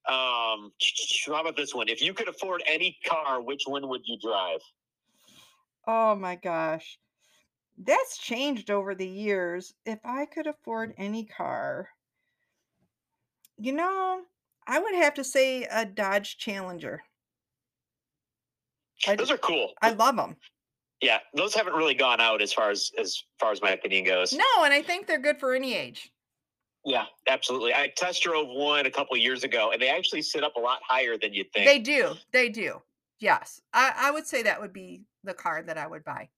Um, 0.10 0.74
how 1.28 1.40
about 1.40 1.56
this 1.56 1.74
one? 1.74 1.88
If 1.88 2.02
you 2.02 2.14
could 2.14 2.28
afford 2.28 2.62
any 2.68 2.98
car, 3.08 3.42
which 3.42 3.64
one 3.68 3.88
would 3.88 4.02
you 4.04 4.18
drive? 4.22 4.60
Oh 5.92 6.16
my 6.16 6.36
gosh. 6.36 7.00
That's 7.80 8.20
changed 8.20 8.70
over 8.70 8.94
the 8.94 9.08
years. 9.08 9.74
If 9.88 9.98
I 10.06 10.28
could 10.28 10.46
afford 10.46 10.92
mm. 10.92 10.96
any 11.00 11.26
car, 11.26 11.90
you 13.58 13.72
know, 13.72 14.22
I 14.68 14.78
would 14.78 14.94
have 14.94 15.16
to 15.16 15.24
say 15.24 15.64
a 15.64 15.86
Dodge 15.86 16.38
Challenger. 16.38 17.02
I, 19.08 19.16
Those 19.16 19.32
are 19.32 19.38
cool. 19.38 19.74
I 19.82 19.90
love 19.90 20.16
them. 20.16 20.36
yeah, 21.02 21.18
those 21.34 21.56
haven't 21.56 21.74
really 21.74 21.96
gone 21.96 22.22
out 22.22 22.44
as 22.44 22.54
far 22.54 22.70
as 22.70 22.92
as 23.00 23.24
far 23.40 23.52
as 23.52 23.60
my 23.60 23.72
opinion 23.72 24.04
goes. 24.04 24.32
No, 24.32 24.64
and 24.64 24.74
I 24.74 24.84
think 24.84 25.08
they're 25.08 25.18
good 25.18 25.40
for 25.40 25.56
any 25.56 25.74
age. 25.74 26.12
Yeah, 26.86 27.06
absolutely. 27.28 27.74
I 27.74 27.92
test 27.98 28.22
drove 28.22 28.48
one 28.48 28.86
a 28.86 28.92
couple 28.92 29.18
years 29.18 29.44
ago, 29.44 29.72
and 29.72 29.82
they 29.82 29.90
actually 29.90 30.22
sit 30.22 30.44
up 30.44 30.56
a 30.56 30.60
lot 30.60 30.82
higher 30.88 31.18
than 31.18 31.34
you'd 31.34 31.52
think. 31.52 31.66
They 31.66 31.80
do. 31.80 32.14
They 32.32 32.50
do. 32.50 32.80
Yes. 33.20 33.62
I, 33.74 33.94
I 33.96 34.12
would 34.12 34.28
say 34.28 34.44
that 34.44 34.62
would 34.62 34.74
be 34.74 35.04
the 35.24 35.34
car 35.34 35.62
that 35.64 35.78
I 35.78 35.88
would 35.88 36.04
buy. 36.04 36.30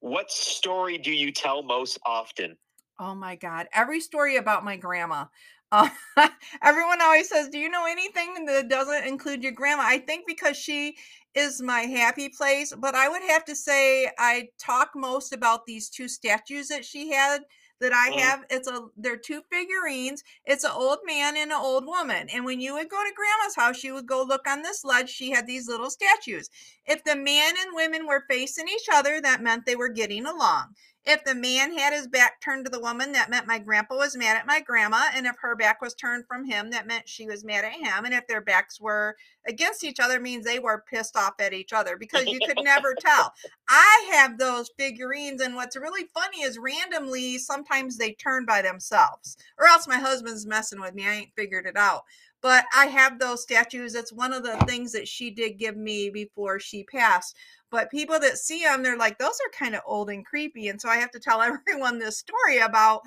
what 0.00 0.30
story 0.30 0.98
do 0.98 1.10
you 1.12 1.32
tell 1.32 1.62
most 1.62 1.98
often? 2.06 2.56
Oh 3.00 3.14
my 3.14 3.36
God. 3.36 3.66
Every 3.72 4.00
story 4.00 4.36
about 4.36 4.64
my 4.64 4.76
grandma. 4.76 5.26
Uh, 5.72 5.88
everyone 6.62 7.02
always 7.02 7.28
says, 7.28 7.48
Do 7.48 7.58
you 7.58 7.68
know 7.68 7.86
anything 7.86 8.44
that 8.46 8.68
doesn't 8.68 9.06
include 9.06 9.42
your 9.42 9.52
grandma? 9.52 9.82
I 9.84 9.98
think 9.98 10.24
because 10.26 10.56
she 10.56 10.96
is 11.34 11.60
my 11.60 11.80
happy 11.80 12.28
place, 12.28 12.72
but 12.78 12.94
I 12.94 13.08
would 13.08 13.22
have 13.22 13.44
to 13.46 13.56
say 13.56 14.10
I 14.18 14.48
talk 14.58 14.90
most 14.94 15.32
about 15.32 15.66
these 15.66 15.90
two 15.90 16.08
statues 16.08 16.68
that 16.68 16.84
she 16.84 17.10
had 17.10 17.42
that 17.80 17.92
I 17.92 18.18
have. 18.20 18.44
It's 18.50 18.68
a 18.68 18.86
they're 18.96 19.16
two 19.16 19.42
figurines. 19.50 20.22
It's 20.44 20.64
an 20.64 20.72
old 20.74 20.98
man 21.04 21.36
and 21.36 21.50
an 21.50 21.58
old 21.60 21.86
woman. 21.86 22.28
And 22.32 22.44
when 22.44 22.60
you 22.60 22.74
would 22.74 22.88
go 22.88 23.02
to 23.02 23.14
grandma's 23.14 23.56
house, 23.56 23.84
you 23.84 23.94
would 23.94 24.06
go 24.06 24.22
look 24.22 24.48
on 24.48 24.62
this 24.62 24.84
ledge. 24.84 25.10
She 25.10 25.30
had 25.30 25.46
these 25.46 25.68
little 25.68 25.90
statues. 25.90 26.48
If 26.86 27.04
the 27.04 27.16
man 27.16 27.54
and 27.60 27.74
women 27.74 28.06
were 28.06 28.24
facing 28.28 28.68
each 28.68 28.86
other, 28.92 29.20
that 29.20 29.42
meant 29.42 29.66
they 29.66 29.76
were 29.76 29.88
getting 29.88 30.26
along. 30.26 30.74
If 31.06 31.22
the 31.22 31.36
man 31.36 31.78
had 31.78 31.92
his 31.92 32.08
back 32.08 32.40
turned 32.40 32.64
to 32.64 32.70
the 32.70 32.80
woman, 32.80 33.12
that 33.12 33.30
meant 33.30 33.46
my 33.46 33.60
grandpa 33.60 33.94
was 33.94 34.16
mad 34.16 34.36
at 34.36 34.46
my 34.46 34.60
grandma. 34.60 35.04
And 35.14 35.24
if 35.24 35.36
her 35.40 35.54
back 35.54 35.80
was 35.80 35.94
turned 35.94 36.26
from 36.26 36.44
him, 36.44 36.70
that 36.70 36.88
meant 36.88 37.08
she 37.08 37.26
was 37.26 37.44
mad 37.44 37.64
at 37.64 37.74
him. 37.74 38.04
And 38.04 38.12
if 38.12 38.26
their 38.26 38.40
backs 38.40 38.80
were 38.80 39.16
against 39.46 39.84
each 39.84 40.00
other, 40.00 40.18
means 40.18 40.44
they 40.44 40.58
were 40.58 40.84
pissed 40.90 41.16
off 41.16 41.34
at 41.38 41.52
each 41.52 41.72
other 41.72 41.96
because 41.96 42.26
you 42.26 42.40
could 42.44 42.58
never 42.60 42.92
tell. 43.00 43.32
I 43.68 44.10
have 44.14 44.36
those 44.36 44.70
figurines, 44.76 45.40
and 45.40 45.54
what's 45.54 45.76
really 45.76 46.08
funny 46.12 46.42
is 46.42 46.58
randomly 46.58 47.38
sometimes 47.38 47.96
they 47.96 48.12
turn 48.12 48.44
by 48.44 48.62
themselves, 48.62 49.36
or 49.58 49.66
else 49.66 49.86
my 49.86 49.98
husband's 49.98 50.44
messing 50.44 50.80
with 50.80 50.94
me. 50.94 51.06
I 51.06 51.12
ain't 51.12 51.36
figured 51.36 51.66
it 51.66 51.76
out. 51.76 52.02
But 52.42 52.66
I 52.76 52.86
have 52.86 53.18
those 53.18 53.42
statues. 53.42 53.94
It's 53.94 54.12
one 54.12 54.32
of 54.32 54.42
the 54.42 54.56
things 54.66 54.92
that 54.92 55.08
she 55.08 55.30
did 55.30 55.58
give 55.58 55.76
me 55.76 56.10
before 56.10 56.60
she 56.60 56.84
passed. 56.84 57.36
But 57.76 57.90
people 57.90 58.18
that 58.20 58.38
see 58.38 58.62
them, 58.62 58.82
they're 58.82 58.96
like, 58.96 59.18
those 59.18 59.38
are 59.44 59.50
kind 59.52 59.74
of 59.74 59.82
old 59.84 60.08
and 60.08 60.24
creepy. 60.24 60.68
And 60.68 60.80
so 60.80 60.88
I 60.88 60.96
have 60.96 61.10
to 61.10 61.20
tell 61.20 61.42
everyone 61.68 61.98
this 61.98 62.16
story 62.16 62.56
about 62.56 63.02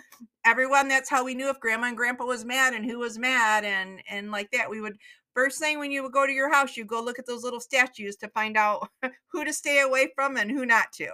everyone. 0.45 0.87
That's 0.87 1.09
how 1.09 1.25
we 1.25 1.33
knew 1.33 1.49
if 1.49 1.59
grandma 1.59 1.87
and 1.87 1.97
grandpa 1.97 2.25
was 2.25 2.45
mad 2.45 2.75
and 2.75 2.85
who 2.85 2.99
was 2.99 3.17
mad 3.17 3.65
and 3.65 3.99
and 4.07 4.29
like 4.29 4.51
that. 4.51 4.69
We 4.69 4.79
would 4.79 4.95
first 5.33 5.57
thing 5.57 5.79
when 5.79 5.91
you 5.91 6.03
would 6.03 6.11
go 6.11 6.27
to 6.27 6.31
your 6.31 6.53
house, 6.53 6.77
you 6.77 6.85
go 6.85 7.01
look 7.01 7.17
at 7.17 7.25
those 7.25 7.43
little 7.43 7.59
statues 7.59 8.15
to 8.17 8.27
find 8.27 8.57
out 8.57 8.87
who 9.31 9.43
to 9.43 9.51
stay 9.51 9.81
away 9.81 10.11
from 10.13 10.37
and 10.37 10.51
who 10.51 10.67
not 10.67 10.91
to. 10.93 11.09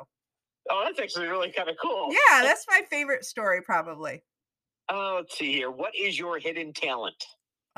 Oh, 0.69 0.83
that's 0.85 0.99
actually 0.99 1.27
really 1.27 1.53
kind 1.53 1.69
of 1.69 1.77
cool. 1.81 2.11
Yeah, 2.11 2.43
that's 2.43 2.65
my 2.67 2.81
favorite 2.89 3.23
story, 3.23 3.61
probably. 3.61 4.21
Uh, 4.91 5.13
let's 5.15 5.37
see 5.37 5.53
here. 5.53 5.71
What 5.71 5.93
is 5.97 6.19
your 6.19 6.39
hidden 6.39 6.73
talent? 6.73 7.23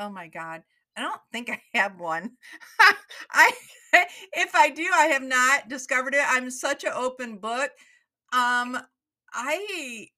Oh 0.00 0.10
my 0.10 0.26
God. 0.26 0.64
I 0.98 1.02
don't 1.02 1.20
think 1.32 1.48
I 1.50 1.60
have 1.78 1.98
one. 2.00 2.32
I 3.30 3.52
if 4.32 4.54
I 4.54 4.70
do, 4.70 4.86
I 4.92 5.06
have 5.06 5.22
not 5.22 5.68
discovered 5.68 6.14
it. 6.14 6.24
I'm 6.26 6.50
such 6.50 6.84
an 6.84 6.92
open 6.94 7.38
book. 7.38 7.70
Um, 8.32 8.78
I 9.32 10.08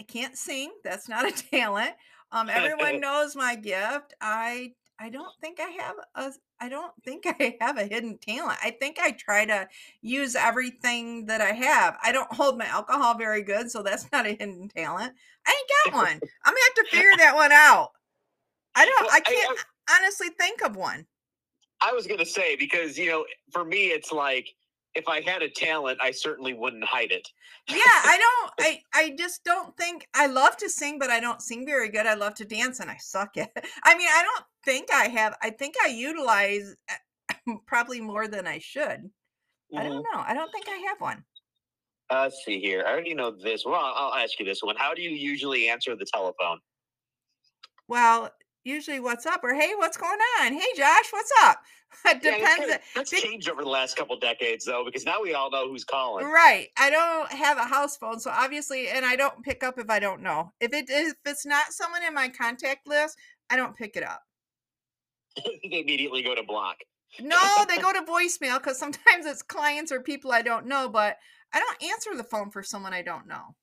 I 0.00 0.02
can't 0.04 0.36
sing. 0.36 0.72
That's 0.82 1.08
not 1.08 1.26
a 1.26 1.32
talent. 1.50 1.92
Um, 2.32 2.48
everyone 2.48 3.00
knows 3.00 3.36
my 3.36 3.54
gift. 3.54 4.14
I 4.20 4.72
I 4.98 5.08
don't 5.10 5.32
think 5.40 5.60
I 5.60 5.70
have 5.82 5.96
a 6.14 6.32
I 6.60 6.68
don't 6.68 6.92
think 7.04 7.24
I 7.26 7.56
have 7.60 7.78
a 7.78 7.84
hidden 7.84 8.18
talent. 8.18 8.58
I 8.62 8.70
think 8.70 8.98
I 8.98 9.12
try 9.12 9.44
to 9.46 9.68
use 10.02 10.34
everything 10.34 11.26
that 11.26 11.40
I 11.40 11.52
have. 11.52 11.96
I 12.02 12.12
don't 12.12 12.32
hold 12.32 12.58
my 12.58 12.66
alcohol 12.66 13.16
very 13.16 13.42
good, 13.42 13.70
so 13.70 13.82
that's 13.82 14.10
not 14.12 14.26
a 14.26 14.30
hidden 14.30 14.68
talent. 14.68 15.12
I 15.46 15.50
ain't 15.50 15.94
got 15.94 15.98
one. 15.98 16.22
I'm 16.44 16.54
gonna 16.54 16.58
have 16.66 16.74
to 16.84 16.90
figure 16.90 17.16
that 17.18 17.34
one 17.36 17.52
out. 17.52 17.90
I 18.74 18.86
don't. 18.86 19.04
Well, 19.04 19.10
I 19.12 19.16
I- 19.18 19.20
can't 19.20 19.58
honestly 19.90 20.28
think 20.38 20.62
of 20.62 20.76
one. 20.76 21.06
I 21.80 21.92
was 21.92 22.06
gonna 22.06 22.26
say 22.26 22.56
because 22.56 22.96
you 22.96 23.10
know, 23.10 23.26
for 23.52 23.64
me, 23.64 23.86
it's 23.86 24.12
like 24.12 24.48
if 24.94 25.08
I 25.08 25.20
had 25.20 25.42
a 25.42 25.50
talent, 25.50 25.98
I 26.00 26.12
certainly 26.12 26.54
wouldn't 26.54 26.84
hide 26.84 27.10
it. 27.10 27.28
Yeah, 27.68 27.76
I 27.78 28.18
don't. 28.18 28.52
I 28.60 28.82
I 28.94 29.16
just 29.18 29.44
don't 29.44 29.76
think 29.76 30.06
I 30.14 30.26
love 30.26 30.56
to 30.58 30.68
sing, 30.70 30.98
but 30.98 31.10
I 31.10 31.20
don't 31.20 31.42
sing 31.42 31.66
very 31.66 31.88
good. 31.88 32.06
I 32.06 32.14
love 32.14 32.34
to 32.36 32.44
dance, 32.44 32.80
and 32.80 32.90
I 32.90 32.96
suck 32.98 33.36
at. 33.36 33.50
it. 33.56 33.66
I 33.84 33.96
mean, 33.96 34.08
I 34.08 34.22
don't 34.22 34.44
think 34.64 34.92
I 34.92 35.08
have. 35.08 35.36
I 35.42 35.50
think 35.50 35.74
I 35.82 35.88
utilize 35.88 36.74
uh, 36.90 37.54
probably 37.66 38.00
more 38.00 38.28
than 38.28 38.46
I 38.46 38.58
should. 38.58 39.10
I 39.76 39.82
Mhm. 39.82 39.88
don't 39.88 40.02
know. 40.12 40.20
I 40.20 40.34
don't 40.34 40.52
think 40.52 40.68
I 40.68 40.76
have 40.88 41.00
one. 41.00 41.24
Uh, 42.10 42.20
let's 42.24 42.44
see 42.44 42.60
here. 42.60 42.84
I 42.86 42.90
already 42.92 43.14
know 43.14 43.30
this. 43.32 43.64
Well, 43.64 43.74
I'll 43.74 44.14
ask 44.14 44.38
you 44.38 44.44
this 44.44 44.62
one. 44.62 44.76
How 44.76 44.94
do 44.94 45.02
you 45.02 45.10
usually 45.10 45.68
answer 45.68 45.96
the 45.96 46.04
telephone? 46.04 46.60
Well, 47.88 48.30
usually, 48.64 49.00
what's 49.00 49.26
up 49.26 49.44
or 49.44 49.54
hey, 49.54 49.72
what's 49.76 49.96
going 49.96 50.18
on? 50.40 50.52
Hey, 50.52 50.66
Josh, 50.76 51.06
what's 51.10 51.30
up? 51.42 51.58
It 52.06 52.24
Yeah, 52.24 52.38
depends. 52.38 52.58
kinda- 52.58 52.80
That's 52.96 53.10
Be- 53.12 53.20
changed 53.20 53.48
over 53.48 53.62
the 53.62 53.68
last 53.68 53.96
couple 53.96 54.18
decades, 54.18 54.64
though, 54.64 54.84
because 54.84 55.04
now 55.04 55.22
we 55.22 55.32
all 55.34 55.48
know 55.50 55.68
who's 55.68 55.84
calling. 55.84 56.26
Right. 56.26 56.68
I 56.76 56.90
don't 56.90 57.30
have 57.30 57.56
a 57.56 57.62
house 57.64 57.96
phone, 57.96 58.18
so 58.18 58.30
obviously, 58.30 58.88
and 58.88 59.06
I 59.06 59.14
don't 59.14 59.44
pick 59.44 59.62
up 59.62 59.78
if 59.78 59.88
I 59.88 60.00
don't 60.00 60.20
know. 60.20 60.52
If 60.60 60.72
it 60.74 60.86
if 60.88 61.14
it's 61.24 61.46
not 61.46 61.72
someone 61.72 62.02
in 62.02 62.12
my 62.12 62.28
contact 62.30 62.88
list, 62.88 63.16
I 63.48 63.54
don't 63.54 63.76
pick 63.76 63.96
it 63.96 64.02
up. 64.02 64.22
they 65.36 65.80
immediately 65.80 66.22
go 66.24 66.34
to 66.34 66.42
block. 66.42 66.78
No, 67.20 67.38
they 67.68 67.78
go 67.80 67.92
to 67.92 68.00
voicemail 68.02 68.58
because 68.58 68.76
sometimes 68.78 69.24
it's 69.24 69.42
clients 69.42 69.92
or 69.92 70.00
people 70.00 70.32
I 70.32 70.42
don't 70.42 70.66
know, 70.66 70.88
but 70.88 71.16
I 71.52 71.60
don't 71.60 71.92
answer 71.92 72.10
the 72.16 72.24
phone 72.24 72.50
for 72.50 72.64
someone 72.64 72.92
I 72.92 73.02
don't 73.02 73.28
know. 73.28 73.54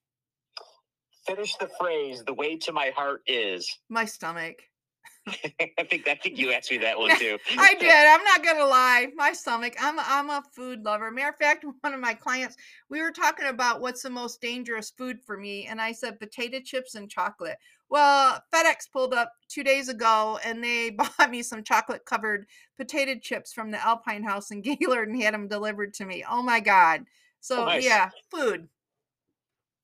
Finish 1.28 1.56
the 1.58 1.70
phrase. 1.80 2.24
The 2.24 2.34
way 2.34 2.56
to 2.60 2.72
my 2.72 2.92
heart 2.96 3.24
is. 3.28 3.70
My 3.90 4.06
stomach. 4.06 4.56
I 5.28 5.84
think 5.84 6.08
I 6.08 6.16
think 6.16 6.40
you 6.40 6.52
asked 6.52 6.72
me 6.72 6.78
that 6.80 6.98
one 6.98 7.18
too. 7.20 7.38
I 7.58 7.76
did. 7.76 7.92
I'm 7.92 8.24
not 8.24 8.44
gonna 8.44 8.66
lie. 8.66 9.08
My 9.16 9.34
stomach. 9.34 9.76
I'm 9.80 10.00
a, 10.00 10.04
I'm 10.08 10.30
a 10.32 10.44
food 10.52 10.84
lover. 10.84 11.12
Matter 11.12 11.30
of 11.30 11.36
fact, 11.36 11.64
one 11.82 11.94
of 11.94 12.00
my 12.00 12.14
clients, 12.14 12.58
we 12.90 13.02
were 13.02 13.12
talking 13.12 13.48
about 13.48 13.82
what's 13.82 14.02
the 14.02 14.10
most 14.10 14.42
dangerous 14.42 14.90
food 14.90 15.20
for 15.24 15.38
me, 15.38 15.68
and 15.68 15.80
I 15.80 15.92
said 15.92 16.20
potato 16.20 16.60
chips 16.64 16.96
and 16.96 17.10
chocolate. 17.10 17.58
Well, 17.90 18.42
FedEx 18.54 18.92
pulled 18.92 19.14
up 19.14 19.32
two 19.48 19.64
days 19.64 19.90
ago, 19.90 20.40
and 20.44 20.64
they 20.64 20.90
bought 20.90 21.30
me 21.30 21.44
some 21.44 21.64
chocolate 21.64 22.06
covered 22.06 22.48
potato 22.78 23.20
chips 23.22 23.54
from 23.54 23.70
the 23.70 23.86
Alpine 23.86 24.24
House 24.24 24.50
in 24.50 24.62
Gaylord 24.62 25.10
and 25.10 25.22
had 25.22 25.36
them 25.36 25.48
delivered 25.48 25.94
to 25.96 26.06
me. 26.06 26.26
Oh 26.28 26.42
my 26.42 26.60
god! 26.60 27.02
Oh, 27.02 27.06
so 27.42 27.66
nice. 27.66 27.84
yeah, 27.84 28.10
food. 28.32 28.68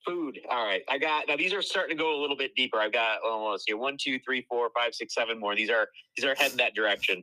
Food. 0.08 0.40
All 0.50 0.66
right. 0.66 0.82
I 0.90 0.98
got 0.98 1.28
now. 1.28 1.36
These 1.36 1.54
are 1.54 1.62
starting 1.62 1.98
to 1.98 2.02
go 2.02 2.18
a 2.18 2.20
little 2.22 2.38
bit 2.38 2.56
deeper. 2.56 2.78
I've 2.78 2.94
got 2.94 3.20
let's 3.52 3.66
see, 3.66 3.74
one, 3.74 3.98
two, 4.00 4.20
three, 4.26 4.46
four, 4.50 4.70
five, 4.74 4.96
six, 4.96 5.14
seven 5.14 5.38
more. 5.40 5.56
These 5.56 5.70
are 5.70 5.88
these 6.16 6.26
are 6.26 6.34
heading 6.36 6.58
that 6.58 6.74
direction. 6.74 7.22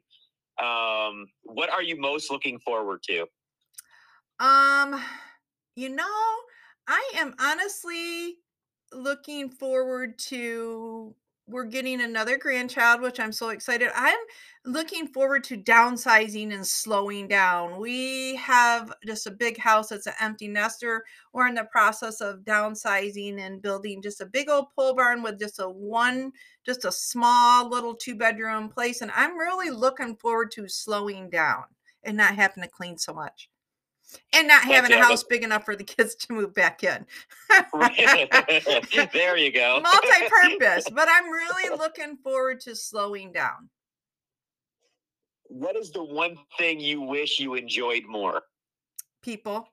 Um, 0.63 1.27
what 1.43 1.71
are 1.71 1.83
you 1.83 1.99
most 1.99 2.31
looking 2.31 2.59
forward 2.61 3.01
to? 3.09 3.27
Um, 4.39 5.03
you 5.77 5.89
know, 5.89 6.05
I 6.87 7.13
am 7.17 7.35
honestly 7.41 8.37
looking 8.93 9.49
forward 9.49 10.19
to 10.19 11.15
we're 11.47 11.65
getting 11.65 12.01
another 12.01 12.39
grandchild, 12.39 13.03
which 13.03 13.21
I'm 13.21 13.33
so 13.33 13.51
excited. 13.51 13.91
I'm 13.95 14.19
looking 14.65 15.09
forward 15.09 15.45
to 15.45 15.59
downsizing 15.59 16.55
and 16.55 16.67
slowing 16.67 17.29
down. 17.29 17.79
We 17.79 18.37
have 18.37 18.93
just 19.07 19.27
a 19.27 19.31
big 19.31 19.59
house 19.59 19.89
that's 19.89 20.07
an 20.07 20.15
empty 20.21 20.49
nester. 20.49 21.05
We're 21.33 21.49
in 21.49 21.55
the 21.55 21.65
process 21.65 22.23
of 22.23 22.41
downsizing 22.41 23.39
and 23.39 23.61
building 23.61 24.01
just 24.03 24.23
a 24.23 24.27
big 24.27 24.49
old 24.49 24.67
pole 24.75 24.95
barn 24.95 25.23
with 25.23 25.39
just 25.39 25.59
a 25.59 25.69
one, 25.69 26.33
just 26.65 26.87
a 26.87 26.93
small 26.93 27.69
little 27.69 27.95
two 27.95 28.15
bedroom 28.15 28.71
place. 28.71 29.03
And 29.03 29.11
I'm 29.15 29.37
really 29.37 29.71
looking 29.71 30.17
forward 30.17 30.51
to 30.53 30.67
slowing 30.67 31.29
down 31.29 31.65
and 32.03 32.17
not 32.17 32.37
having 32.37 32.63
to 32.63 32.71
clean 32.71 32.97
so 32.97 33.13
much 33.13 33.51
and 34.33 34.49
not 34.49 34.63
having 34.65 34.93
a 34.93 34.97
but- 34.97 35.05
house 35.05 35.25
big 35.25 35.43
enough 35.43 35.65
for 35.65 35.77
the 35.77 35.85
kids 35.85 36.15
to 36.15 36.33
move 36.33 36.55
back 36.55 36.85
in. 36.85 37.07
there 39.13 39.37
you 39.37 39.53
go. 39.53 39.81
Multi-purpose, 39.83 40.89
but 40.91 41.09
I'm 41.11 41.31
really 41.31 41.77
looking 41.79 42.17
forward 42.19 42.61
to 42.61 42.75
slowing 42.75 43.33
down. 43.33 43.69
What 45.49 45.77
is 45.77 45.91
the 45.91 46.03
one 46.03 46.37
thing 46.59 46.81
you 46.81 47.01
wish 47.01 47.39
you 47.39 47.55
enjoyed 47.55 48.05
more? 48.07 48.43
People. 49.23 49.69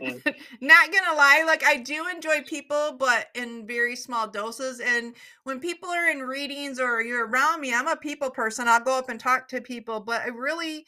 Mm. 0.00 0.22
Not 0.60 0.92
gonna 0.92 1.16
lie, 1.16 1.44
like 1.46 1.64
I 1.64 1.76
do 1.76 2.08
enjoy 2.08 2.42
people, 2.42 2.96
but 2.98 3.28
in 3.34 3.66
very 3.66 3.96
small 3.96 4.26
doses. 4.26 4.80
And 4.80 5.14
when 5.44 5.60
people 5.60 5.88
are 5.88 6.10
in 6.10 6.20
readings 6.20 6.78
or 6.80 7.02
you're 7.02 7.26
around 7.26 7.60
me, 7.60 7.74
I'm 7.74 7.88
a 7.88 7.96
people 7.96 8.30
person. 8.30 8.68
I'll 8.68 8.80
go 8.80 8.98
up 8.98 9.08
and 9.08 9.20
talk 9.20 9.48
to 9.48 9.60
people, 9.60 10.00
but 10.00 10.22
I 10.22 10.28
really 10.28 10.86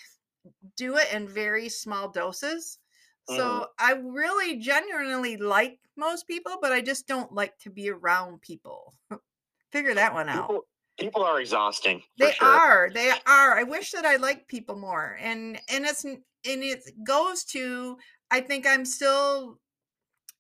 do 0.77 0.97
it 0.97 1.13
in 1.13 1.29
very 1.29 1.69
small 1.69 2.11
doses. 2.11 2.79
So 3.25 3.69
Mhm. 3.69 3.69
I 3.79 3.93
really 3.95 4.59
genuinely 4.59 5.37
like 5.37 5.81
most 5.97 6.27
people, 6.27 6.59
but 6.61 6.73
I 6.73 6.81
just 6.83 7.07
don't 7.07 7.33
like 7.33 7.59
to 7.61 7.71
be 7.71 7.91
around 7.91 8.43
people. 8.43 8.95
Figure 9.73 9.95
that 9.95 10.15
one 10.15 10.29
out. 10.29 10.57
People, 10.57 10.67
people 10.99 11.23
are 11.23 11.41
exhausting. 11.41 12.03
They 12.17 12.33
sure. 12.33 12.39
are. 12.41 12.91
They 12.91 13.11
are. 13.27 13.59
I 13.59 13.65
wish 13.65 13.91
that 13.93 14.05
I 14.07 14.17
liked 14.17 14.49
people 14.49 14.77
more. 14.77 15.17
And 15.21 15.61
and 15.69 15.85
it's 15.85 16.05
and 16.05 16.23
it 16.45 17.05
goes 17.05 17.45
to 17.47 17.99
I 18.31 18.41
think 18.41 18.67
I'm 18.67 18.85
still 18.85 19.61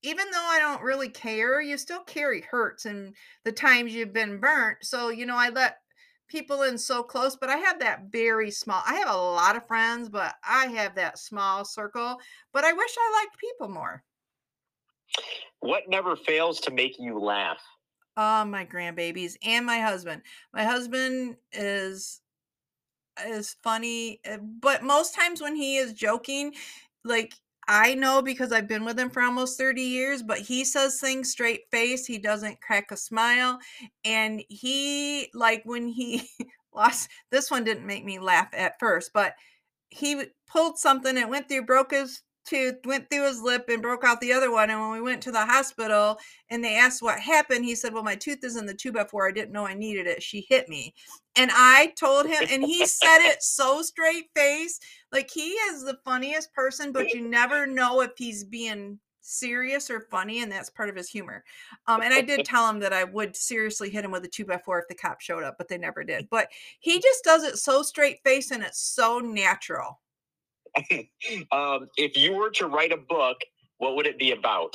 even 0.02 0.30
though 0.32 0.44
I 0.44 0.60
don't 0.60 0.82
really 0.82 1.10
care, 1.10 1.60
you 1.62 1.78
still 1.78 2.04
carry 2.04 2.42
hurts 2.42 2.86
and 2.86 3.16
the 3.44 3.52
times 3.52 3.94
you've 3.94 4.12
been 4.14 4.40
burnt. 4.40 4.84
So, 4.84 5.10
you 5.10 5.26
know, 5.26 5.36
I 5.36 5.50
let 5.50 5.78
people 6.28 6.62
in 6.62 6.78
so 6.78 7.02
close, 7.02 7.36
but 7.36 7.50
I 7.50 7.56
have 7.56 7.80
that 7.80 8.04
very 8.10 8.50
small. 8.50 8.82
I 8.86 8.94
have 8.94 9.08
a 9.08 9.16
lot 9.16 9.56
of 9.56 9.66
friends, 9.66 10.08
but 10.08 10.34
I 10.42 10.66
have 10.66 10.94
that 10.96 11.18
small 11.18 11.64
circle. 11.64 12.20
But 12.52 12.64
I 12.64 12.72
wish 12.72 12.94
I 12.98 13.22
liked 13.22 13.38
people 13.38 13.68
more. 13.68 14.04
What 15.60 15.88
never 15.88 16.16
fails 16.16 16.60
to 16.60 16.70
make 16.70 16.98
you 16.98 17.18
laugh? 17.18 17.62
Oh, 18.16 18.44
my 18.44 18.64
grandbabies 18.64 19.36
and 19.42 19.66
my 19.66 19.80
husband. 19.80 20.22
My 20.52 20.64
husband 20.64 21.36
is 21.52 22.20
is 23.24 23.54
funny, 23.62 24.20
uh, 24.24 24.38
but 24.38 24.82
most 24.82 25.14
times 25.14 25.40
when 25.40 25.54
he 25.56 25.76
is 25.76 25.92
joking, 25.92 26.54
like 27.04 27.34
I 27.68 27.94
know 27.94 28.22
because 28.22 28.52
I've 28.52 28.68
been 28.68 28.84
with 28.84 28.98
him 28.98 29.10
for 29.10 29.22
almost 29.22 29.58
30 29.58 29.82
years, 29.82 30.22
but 30.22 30.38
he 30.38 30.64
says 30.64 31.00
things 31.00 31.30
straight 31.30 31.62
face. 31.70 32.06
He 32.06 32.18
doesn't 32.18 32.60
crack 32.60 32.90
a 32.90 32.96
smile. 32.96 33.58
And 34.04 34.42
he, 34.48 35.30
like, 35.34 35.62
when 35.64 35.88
he 35.88 36.28
lost 36.74 37.08
this 37.30 37.50
one, 37.50 37.64
didn't 37.64 37.86
make 37.86 38.04
me 38.04 38.18
laugh 38.18 38.48
at 38.52 38.78
first, 38.78 39.10
but 39.14 39.34
he 39.90 40.24
pulled 40.48 40.78
something, 40.78 41.16
it 41.16 41.28
went 41.28 41.48
through, 41.48 41.66
broke 41.66 41.92
his 41.92 42.22
tooth, 42.44 42.76
went 42.84 43.08
through 43.10 43.26
his 43.26 43.40
lip, 43.42 43.68
and 43.68 43.82
broke 43.82 44.04
out 44.04 44.20
the 44.20 44.32
other 44.32 44.50
one. 44.50 44.70
And 44.70 44.80
when 44.80 44.92
we 44.92 45.00
went 45.00 45.22
to 45.22 45.32
the 45.32 45.44
hospital 45.44 46.18
and 46.50 46.62
they 46.62 46.76
asked 46.76 47.02
what 47.02 47.18
happened, 47.18 47.64
he 47.64 47.74
said, 47.74 47.92
Well, 47.92 48.02
my 48.02 48.16
tooth 48.16 48.44
is 48.44 48.56
in 48.56 48.66
the 48.66 48.74
two 48.74 48.92
by 48.92 49.04
four. 49.04 49.28
I 49.28 49.32
didn't 49.32 49.52
know 49.52 49.66
I 49.66 49.74
needed 49.74 50.06
it. 50.06 50.22
She 50.22 50.46
hit 50.48 50.68
me. 50.68 50.94
And 51.36 51.50
I 51.52 51.92
told 51.98 52.26
him, 52.26 52.44
and 52.50 52.62
he 52.62 52.86
said 52.86 53.26
it 53.28 53.42
so 53.42 53.82
straight 53.82 54.26
face. 54.34 54.78
Like 55.12 55.30
he 55.30 55.50
is 55.50 55.82
the 55.82 55.98
funniest 56.04 56.52
person, 56.52 56.92
but 56.92 57.10
you 57.10 57.28
never 57.28 57.66
know 57.66 58.00
if 58.00 58.12
he's 58.16 58.44
being 58.44 58.98
serious 59.24 59.90
or 59.90 60.00
funny, 60.10 60.42
and 60.42 60.52
that's 60.52 60.70
part 60.70 60.88
of 60.88 60.96
his 60.96 61.08
humor. 61.08 61.42
Um, 61.86 62.02
and 62.02 62.14
I 62.14 62.20
did 62.20 62.44
tell 62.44 62.68
him 62.68 62.78
that 62.80 62.92
I 62.92 63.04
would 63.04 63.34
seriously 63.34 63.90
hit 63.90 64.04
him 64.04 64.10
with 64.10 64.24
a 64.24 64.28
two 64.28 64.44
by 64.44 64.58
four 64.58 64.78
if 64.78 64.88
the 64.88 64.94
cop 64.94 65.20
showed 65.20 65.42
up, 65.42 65.56
but 65.58 65.68
they 65.68 65.78
never 65.78 66.04
did. 66.04 66.28
But 66.30 66.48
he 66.80 67.00
just 67.00 67.24
does 67.24 67.42
it 67.42 67.58
so 67.58 67.82
straight 67.82 68.18
face 68.22 68.50
and 68.50 68.62
it's 68.62 68.80
so 68.80 69.18
natural. 69.18 70.00
um, 71.52 71.88
if 71.96 72.16
you 72.16 72.34
were 72.34 72.50
to 72.50 72.66
write 72.66 72.92
a 72.92 72.96
book, 72.96 73.38
what 73.78 73.96
would 73.96 74.06
it 74.06 74.18
be 74.18 74.32
about? 74.32 74.74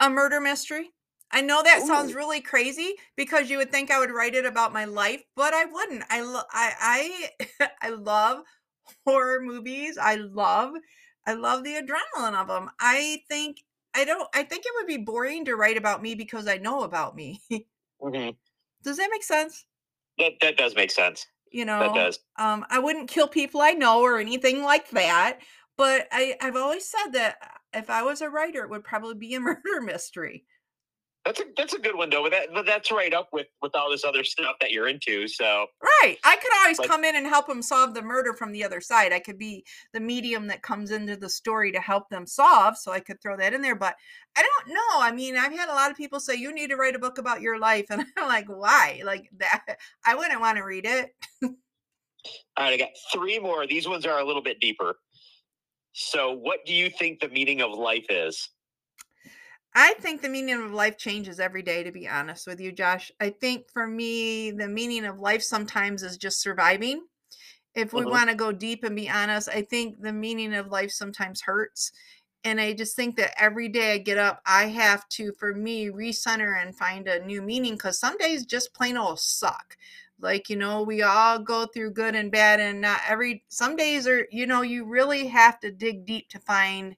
A 0.00 0.10
murder 0.10 0.40
mystery. 0.40 0.90
I 1.30 1.40
know 1.40 1.62
that 1.62 1.82
sounds 1.82 2.14
really 2.14 2.40
crazy 2.40 2.94
because 3.16 3.50
you 3.50 3.58
would 3.58 3.72
think 3.72 3.90
I 3.90 3.98
would 3.98 4.10
write 4.10 4.34
it 4.34 4.46
about 4.46 4.72
my 4.72 4.84
life, 4.84 5.22
but 5.34 5.52
I 5.52 5.64
wouldn't. 5.64 6.04
I 6.08 6.20
lo- 6.20 6.42
I 6.50 7.30
I 7.58 7.68
I 7.82 7.88
love 7.90 8.44
horror 9.06 9.40
movies. 9.40 9.98
I 9.98 10.16
love 10.16 10.74
I 11.26 11.34
love 11.34 11.64
the 11.64 11.74
adrenaline 11.74 12.40
of 12.40 12.48
them. 12.48 12.70
I 12.80 13.22
think 13.28 13.64
I 13.94 14.04
don't 14.04 14.28
I 14.34 14.44
think 14.44 14.64
it 14.66 14.72
would 14.76 14.86
be 14.86 14.98
boring 14.98 15.44
to 15.46 15.56
write 15.56 15.76
about 15.76 16.02
me 16.02 16.14
because 16.14 16.46
I 16.46 16.58
know 16.58 16.82
about 16.82 17.16
me. 17.16 17.40
Mhm. 18.00 18.36
Does 18.82 18.98
that 18.98 19.08
make 19.10 19.22
sense? 19.22 19.64
That 20.18 20.34
that 20.42 20.56
does 20.58 20.74
make 20.74 20.90
sense. 20.90 21.26
You 21.54 21.64
That 21.78 21.92
know, 21.92 21.92
does. 21.92 22.18
um, 22.36 22.66
I 22.68 22.80
wouldn't 22.80 23.08
kill 23.08 23.28
people 23.28 23.60
I 23.62 23.72
know 23.72 24.02
or 24.02 24.18
anything 24.18 24.62
like 24.62 24.90
that. 24.90 25.38
But 25.76 26.08
I, 26.12 26.36
I've 26.40 26.56
always 26.56 26.84
said 26.86 27.12
that 27.12 27.38
uh, 27.42 27.78
if 27.78 27.90
I 27.90 28.02
was 28.02 28.20
a 28.20 28.28
writer, 28.30 28.62
it 28.64 28.70
would 28.70 28.84
probably 28.84 29.14
be 29.14 29.34
a 29.34 29.40
murder 29.40 29.80
mystery. 29.80 30.46
That's 31.24 31.40
a 31.40 31.44
that's 31.56 31.72
a 31.72 31.78
good 31.78 31.94
one 31.96 32.10
though. 32.10 32.22
But 32.28 32.32
that 32.52 32.66
that's 32.66 32.92
right 32.92 33.14
up 33.14 33.28
with 33.32 33.46
with 33.62 33.74
all 33.74 33.90
this 33.90 34.04
other 34.04 34.22
stuff 34.24 34.56
that 34.60 34.72
you're 34.72 34.88
into. 34.88 35.26
So 35.26 35.66
Right. 35.82 36.18
I 36.22 36.36
could 36.36 36.52
always 36.58 36.78
Like- 36.78 36.88
come 36.88 37.02
in 37.04 37.16
and 37.16 37.26
help 37.26 37.46
them 37.46 37.62
solve 37.62 37.94
the 37.94 38.02
murder 38.02 38.34
from 38.34 38.52
the 38.52 38.62
other 38.62 38.80
side. 38.82 39.10
I 39.12 39.20
could 39.20 39.38
be 39.38 39.64
the 39.94 40.00
medium 40.00 40.46
that 40.48 40.62
comes 40.62 40.90
into 40.90 41.16
the 41.16 41.30
story 41.30 41.72
to 41.72 41.80
help 41.80 42.10
them 42.10 42.26
solve. 42.26 42.76
So 42.76 42.92
I 42.92 43.00
could 43.00 43.22
throw 43.22 43.38
that 43.38 43.54
in 43.54 43.62
there. 43.62 43.74
But 43.74 43.96
I 44.36 44.42
don't 44.42 44.74
know. 44.74 45.00
I 45.00 45.12
mean, 45.12 45.36
I've 45.36 45.52
had 45.52 45.70
a 45.70 45.74
lot 45.74 45.90
of 45.90 45.96
people 45.96 46.20
say, 46.20 46.34
you 46.34 46.52
need 46.52 46.68
to 46.70 46.76
write 46.76 46.94
a 46.96 46.98
book 46.98 47.16
about 47.18 47.40
your 47.40 47.58
life. 47.58 47.86
And 47.90 48.04
I'm 48.18 48.28
like, 48.28 48.46
why? 48.48 49.00
Like 49.04 49.30
that. 49.38 49.78
I 50.04 50.14
wouldn't 50.14 50.40
want 50.42 50.58
to 50.58 50.64
read 50.64 50.84
it. 50.84 51.14
all 51.42 51.50
right, 52.58 52.74
I 52.74 52.76
got 52.76 52.90
three 53.12 53.38
more. 53.38 53.66
These 53.66 53.88
ones 53.88 54.04
are 54.04 54.18
a 54.18 54.24
little 54.24 54.42
bit 54.42 54.60
deeper. 54.60 54.98
So, 55.92 56.32
what 56.32 56.66
do 56.66 56.74
you 56.74 56.90
think 56.90 57.20
the 57.20 57.28
meaning 57.28 57.62
of 57.62 57.70
life 57.72 58.06
is? 58.10 58.50
I 59.74 59.94
think 59.94 60.22
the 60.22 60.28
meaning 60.28 60.62
of 60.62 60.72
life 60.72 60.96
changes 60.98 61.40
every 61.40 61.62
day, 61.62 61.82
to 61.82 61.90
be 61.92 62.08
honest 62.08 62.46
with 62.46 62.60
you, 62.60 62.72
Josh. 62.72 63.10
I 63.20 63.30
think 63.30 63.70
for 63.72 63.86
me, 63.86 64.52
the 64.52 64.68
meaning 64.68 65.04
of 65.04 65.18
life 65.18 65.42
sometimes 65.42 66.02
is 66.02 66.16
just 66.16 66.40
surviving. 66.40 67.06
If 67.74 67.92
we 67.92 68.04
Mhm. 68.04 68.10
want 68.10 68.30
to 68.30 68.36
go 68.36 68.52
deep 68.52 68.84
and 68.84 68.96
be 68.96 69.10
honest, 69.10 69.48
I 69.48 69.62
think 69.62 70.00
the 70.00 70.12
meaning 70.12 70.54
of 70.54 70.68
life 70.68 70.92
sometimes 70.92 71.42
hurts. 71.42 71.92
And 72.44 72.60
I 72.60 72.72
just 72.74 72.94
think 72.94 73.16
that 73.16 73.40
every 73.40 73.68
day 73.68 73.94
I 73.94 73.98
get 73.98 74.18
up, 74.18 74.40
I 74.46 74.66
have 74.66 75.08
to, 75.10 75.32
for 75.32 75.54
me, 75.54 75.86
recenter 75.88 76.60
and 76.60 76.76
find 76.76 77.08
a 77.08 77.24
new 77.24 77.42
meaning 77.42 77.74
because 77.74 77.98
some 77.98 78.18
days 78.18 78.46
just 78.46 78.74
plain 78.74 78.96
old 78.96 79.20
suck. 79.20 79.76
Like, 80.20 80.48
you 80.50 80.56
know, 80.56 80.82
we 80.82 81.02
all 81.02 81.38
go 81.40 81.66
through 81.66 81.92
good 81.92 82.14
and 82.14 82.30
bad, 82.30 82.60
and 82.60 82.80
not 82.80 83.00
every, 83.08 83.44
some 83.48 83.76
days 83.76 84.06
are, 84.06 84.26
you 84.30 84.46
know, 84.46 84.62
you 84.62 84.84
really 84.84 85.26
have 85.28 85.58
to 85.60 85.72
dig 85.72 86.06
deep 86.06 86.28
to 86.30 86.38
find 86.40 86.96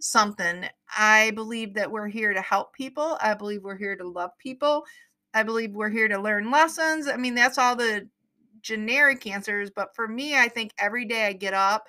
something. 0.00 0.64
I 0.96 1.32
believe 1.32 1.74
that 1.74 1.90
we're 1.90 2.08
here 2.08 2.32
to 2.32 2.40
help 2.40 2.72
people. 2.72 3.18
I 3.20 3.34
believe 3.34 3.62
we're 3.62 3.76
here 3.76 3.96
to 3.96 4.08
love 4.08 4.30
people. 4.38 4.84
I 5.34 5.42
believe 5.42 5.72
we're 5.72 5.90
here 5.90 6.08
to 6.08 6.20
learn 6.20 6.50
lessons. 6.50 7.08
I 7.08 7.16
mean, 7.16 7.34
that's 7.34 7.58
all 7.58 7.76
the 7.76 8.08
generic 8.62 9.26
answers. 9.26 9.70
But 9.70 9.94
for 9.94 10.08
me, 10.08 10.36
I 10.36 10.48
think 10.48 10.72
every 10.78 11.04
day 11.04 11.26
I 11.26 11.32
get 11.32 11.54
up, 11.54 11.86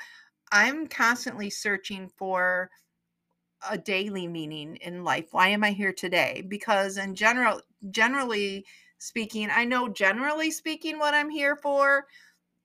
I'm 0.52 0.88
constantly 0.88 1.50
searching 1.50 2.10
for 2.18 2.70
a 3.70 3.78
daily 3.78 4.28
meaning 4.28 4.78
in 4.78 5.04
life. 5.04 5.28
Why 5.32 5.50
am 5.50 5.64
I 5.64 5.72
here 5.72 5.94
today? 5.94 6.44
Because 6.48 6.98
in 6.98 7.16
general, 7.16 7.62
generally 7.92 8.66
speaking, 8.98 9.50
I 9.52 9.66
know 9.66 9.88
generally 9.90 10.52
speaking 10.52 10.98
what 11.00 11.14
I'm 11.14 11.30
here 11.30 11.56
for, 11.56 12.06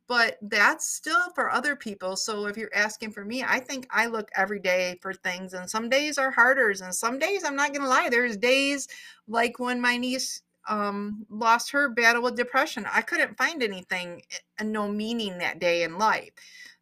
but 0.06 0.38
that's 0.42 0.86
still 0.88 1.30
for 1.34 1.50
other 1.50 1.76
people. 1.76 2.16
So 2.16 2.46
if 2.46 2.56
you're 2.56 2.74
asking 2.74 3.12
for 3.12 3.24
me, 3.24 3.42
I 3.42 3.60
think 3.60 3.86
I 3.90 4.06
look 4.06 4.30
every 4.36 4.60
day 4.60 4.98
for 5.02 5.14
things, 5.14 5.54
and 5.54 5.68
some 5.68 5.88
days 5.88 6.18
are 6.18 6.30
harder, 6.30 6.70
and 6.70 6.94
some 6.94 7.18
days 7.18 7.44
I'm 7.44 7.56
not 7.56 7.72
gonna 7.74 7.88
lie. 7.88 8.08
There's 8.10 8.36
days 8.36 8.88
like 9.28 9.58
when 9.58 9.80
my 9.80 9.96
niece 9.96 10.42
um 10.68 11.26
lost 11.28 11.70
her 11.72 11.88
battle 11.90 12.22
with 12.22 12.36
depression. 12.36 12.86
I 12.90 13.02
couldn't 13.02 13.36
find 13.36 13.62
anything 13.62 14.22
eh, 14.30 14.36
and 14.58 14.72
no 14.72 14.88
meaning 14.88 15.38
that 15.38 15.58
day 15.58 15.82
in 15.82 15.98
life. 15.98 16.30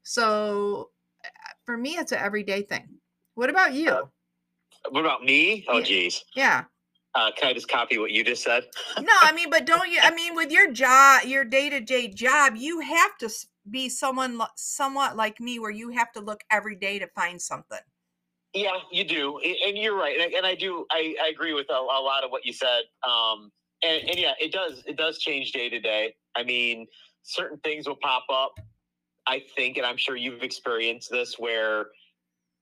So 0.03 0.91
uh, 1.25 1.29
for 1.67 1.77
me, 1.77 1.97
it's 1.97 2.13
an 2.13 2.19
everyday 2.19 2.63
thing. 2.63 2.89
What 3.35 3.51
about 3.51 3.75
you? 3.75 3.91
Uh, 3.91 4.07
What 4.91 5.01
about 5.01 5.25
me? 5.25 5.65
Oh, 5.69 5.79
Yeah. 5.79 5.85
geez. 5.85 6.25
Yeah. 6.35 6.65
Uh, 7.15 7.31
can 7.37 7.49
I 7.49 7.53
just 7.53 7.69
copy 7.69 7.99
what 7.99 8.11
you 8.11 8.25
just 8.25 8.43
said? 8.43 8.65
No, 8.99 9.13
I 9.21 9.33
mean, 9.33 9.51
but 9.51 9.67
don't 9.67 9.91
you? 9.91 10.01
I 10.03 10.15
mean, 10.15 10.35
with 10.35 10.51
your 10.51 10.73
job, 10.73 11.25
your 11.25 11.45
day 11.45 11.69
to 11.69 11.81
day 11.81 12.09
job, 12.09 12.55
you 12.57 12.81
have 12.81 13.19
to 13.19 13.31
be 13.71 13.89
someone 13.89 14.41
somewhat 14.57 15.17
like 15.17 15.39
me, 15.39 15.59
where 15.59 15.71
you 15.71 15.91
have 15.91 16.11
to 16.13 16.21
look 16.21 16.41
every 16.51 16.75
day 16.75 16.99
to 16.99 17.07
find 17.09 17.41
something. 17.41 17.79
Yeah, 18.55 18.79
you 18.91 19.05
do, 19.05 19.39
and 19.67 19.77
you're 19.77 19.97
right, 19.97 20.19
and 20.19 20.35
I, 20.35 20.37
and 20.37 20.47
I 20.47 20.55
do. 20.55 20.87
I, 20.91 21.15
I 21.23 21.29
agree 21.29 21.53
with 21.53 21.69
a, 21.71 21.75
a 21.75 22.01
lot 22.03 22.25
of 22.25 22.31
what 22.31 22.45
you 22.47 22.53
said. 22.53 22.83
Um, 23.07 23.51
and, 23.83 24.09
and 24.09 24.19
yeah, 24.19 24.33
it 24.41 24.53
does. 24.53 24.83
It 24.87 24.97
does 24.97 25.19
change 25.19 25.53
day 25.53 25.69
to 25.69 25.81
day. 25.81 26.15
I 26.35 26.45
mean, 26.45 26.87
certain 27.23 27.59
things 27.59 27.87
will 27.87 27.99
pop 28.01 28.25
up. 28.33 28.53
I 29.27 29.43
think, 29.55 29.77
and 29.77 29.87
I'm 29.87 29.97
sure 29.97 30.17
you've 30.17 30.43
experienced 30.43 31.11
this, 31.11 31.39
where 31.39 31.87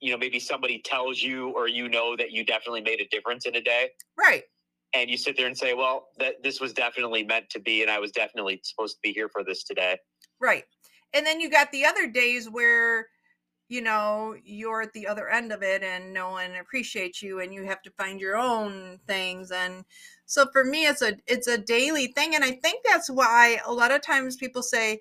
you 0.01 0.11
know 0.13 0.19
maybe 0.19 0.41
somebody 0.41 0.81
tells 0.83 1.23
you 1.23 1.51
or 1.51 1.69
you 1.69 1.89
know 1.89 2.17
that 2.17 2.33
you 2.33 2.45
definitely 2.45 2.83
made 2.83 3.01
a 3.01 3.09
difference 3.09 3.47
in 3.47 3.55
a 3.57 3.61
day, 3.61 3.91
Right. 4.17 4.45
and 4.93 5.11
you 5.11 5.17
sit 5.17 5.37
there 5.37 5.47
and 5.47 5.57
say, 5.57 5.75
"Well, 5.75 6.09
that 6.19 6.43
this 6.43 6.61
was 6.61 6.73
definitely 6.73 7.25
meant 7.25 7.51
to 7.51 7.61
be, 7.61 7.83
and 7.83 7.91
I 7.91 7.99
was 7.99 8.13
definitely 8.13 8.61
supposed 8.65 8.97
to 8.97 9.01
be 9.03 9.13
here 9.13 9.29
for 9.29 9.45
this 9.45 9.65
today." 9.65 9.99
Right. 10.41 10.65
And 11.13 11.27
then 11.27 11.41
you 11.41 11.51
got 11.51 11.71
the 11.73 11.85
other 11.85 12.07
days 12.09 12.49
where, 12.49 13.09
you 13.69 13.83
know, 13.83 14.37
you're 14.45 14.83
at 14.83 14.93
the 14.93 15.09
other 15.09 15.29
end 15.29 15.53
of 15.53 15.63
it 15.63 15.83
and 15.83 16.13
no 16.15 16.31
one 16.31 16.55
appreciates 16.57 17.23
you 17.23 17.41
and 17.41 17.55
you 17.55 17.65
have 17.65 17.83
to 17.83 17.91
find 17.93 18.21
your 18.21 18.37
own 18.37 19.01
things. 19.07 19.51
And 19.53 19.85
so 20.27 20.47
for 20.53 20.65
me 20.65 20.87
it's 20.87 21.03
a 21.03 21.19
it's 21.27 21.49
a 21.49 21.59
daily 21.59 22.09
thing. 22.09 22.35
And 22.35 22.45
I 22.45 22.53
think 22.53 22.85
that's 22.85 23.11
why 23.11 23.61
a 23.67 23.73
lot 23.73 23.93
of 23.93 24.03
times 24.03 24.37
people 24.37 24.63
say, 24.63 25.01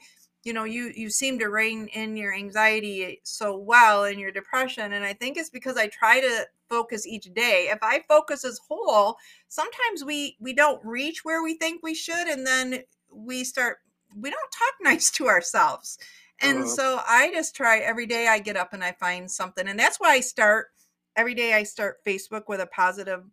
you 0.50 0.54
know, 0.56 0.66
you 0.66 0.92
you 0.96 1.12
seem 1.12 1.40
to 1.40 1.48
rein 1.50 1.88
in 1.94 2.18
your 2.18 2.34
anxiety 2.36 3.22
so 3.24 3.56
well 3.58 4.06
and 4.06 4.20
your 4.20 4.32
depression. 4.34 4.94
And 4.94 5.06
I 5.06 5.14
think 5.14 5.38
it's 5.38 5.52
because 5.52 5.78
I 5.78 5.88
try 5.90 6.22
to 6.22 6.48
focus 6.70 7.08
each 7.08 7.26
day. 7.36 7.70
If 7.72 7.80
I 7.84 8.04
focus 8.10 8.44
as 8.46 8.60
whole, 8.68 9.18
sometimes 9.50 10.04
we 10.04 10.38
we 10.42 10.54
don't 10.54 10.84
reach 10.86 11.26
where 11.26 11.44
we 11.44 11.56
think 11.56 11.84
we 11.84 11.96
should 11.96 12.28
and 12.28 12.48
then 12.48 12.84
we 13.14 13.46
start 13.46 13.78
we 14.18 14.32
don't 14.32 14.52
talk 14.52 14.74
nice 14.82 15.12
to 15.12 15.28
ourselves. 15.30 16.00
And 16.42 16.66
Mhm. 16.66 16.76
so 16.76 17.02
I 17.08 17.32
just 17.32 17.56
try 17.56 17.80
every 17.80 18.08
day 18.08 18.28
I 18.28 18.40
get 18.40 18.58
up 18.58 18.74
and 18.74 18.84
I 18.84 18.94
find 18.94 19.30
something. 19.32 19.68
And 19.68 19.80
that's 19.80 20.00
why 20.00 20.12
I 20.14 20.22
start 20.22 20.68
every 21.16 21.36
day 21.36 21.54
I 21.54 21.64
start 21.64 22.04
Facebook 22.06 22.44
with 22.50 22.62
a 22.62 22.68
positive 22.68 23.24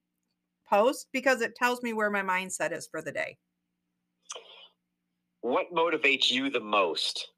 post 0.69 1.09
because 1.13 1.41
it 1.43 1.57
tells 1.57 1.83
me 1.83 1.93
where 1.95 2.11
my 2.11 2.23
mindset 2.23 2.73
is 2.73 2.87
for 2.89 3.03
the 3.03 3.13
day. 3.13 3.39
What 5.47 5.73
motivates 5.73 6.29
you 6.29 6.51
the 6.51 6.59
most? 6.59 7.29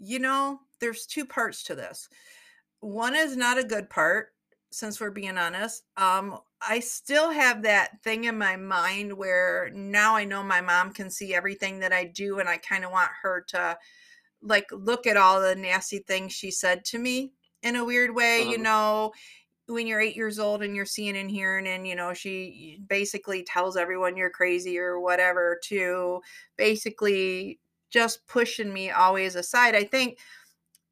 You 0.00 0.18
know, 0.18 0.62
there's 0.80 1.06
two 1.06 1.24
parts 1.24 1.62
to 1.64 1.76
this. 1.76 2.08
One 2.80 3.14
is 3.14 3.36
not 3.36 3.56
a 3.56 3.62
good 3.62 3.88
part, 3.88 4.30
since 4.72 5.00
we're 5.00 5.12
being 5.12 5.38
honest. 5.38 5.84
Um, 5.96 6.40
I 6.60 6.80
still 6.80 7.30
have 7.30 7.62
that 7.62 8.02
thing 8.02 8.24
in 8.24 8.36
my 8.36 8.56
mind 8.56 9.12
where 9.12 9.70
now 9.72 10.16
I 10.16 10.24
know 10.24 10.42
my 10.42 10.60
mom 10.60 10.92
can 10.92 11.08
see 11.08 11.36
everything 11.36 11.78
that 11.78 11.92
I 11.92 12.06
do, 12.06 12.40
and 12.40 12.48
I 12.48 12.56
kind 12.56 12.84
of 12.84 12.90
want 12.90 13.12
her 13.22 13.44
to 13.50 13.78
like 14.42 14.66
look 14.72 15.06
at 15.06 15.16
all 15.16 15.40
the 15.40 15.54
nasty 15.54 16.00
things 16.00 16.32
she 16.32 16.50
said 16.50 16.84
to 16.86 16.98
me 16.98 17.32
in 17.62 17.76
a 17.76 17.84
weird 17.84 18.12
way, 18.12 18.42
you 18.42 18.58
Mhm. 18.58 18.62
know. 18.64 19.12
When 19.68 19.86
you're 19.86 20.00
eight 20.00 20.16
years 20.16 20.38
old 20.38 20.62
and 20.62 20.74
you're 20.74 20.86
seeing 20.86 21.16
and 21.16 21.30
hearing, 21.30 21.66
and 21.66 21.86
you 21.86 21.94
know, 21.94 22.14
she 22.14 22.80
basically 22.88 23.42
tells 23.44 23.76
everyone 23.76 24.16
you're 24.16 24.30
crazy 24.30 24.78
or 24.78 24.98
whatever 25.00 25.58
to 25.64 26.20
basically 26.56 27.60
just 27.90 28.26
pushing 28.26 28.72
me 28.72 28.90
always 28.90 29.34
aside. 29.34 29.74
I 29.74 29.84
think 29.84 30.18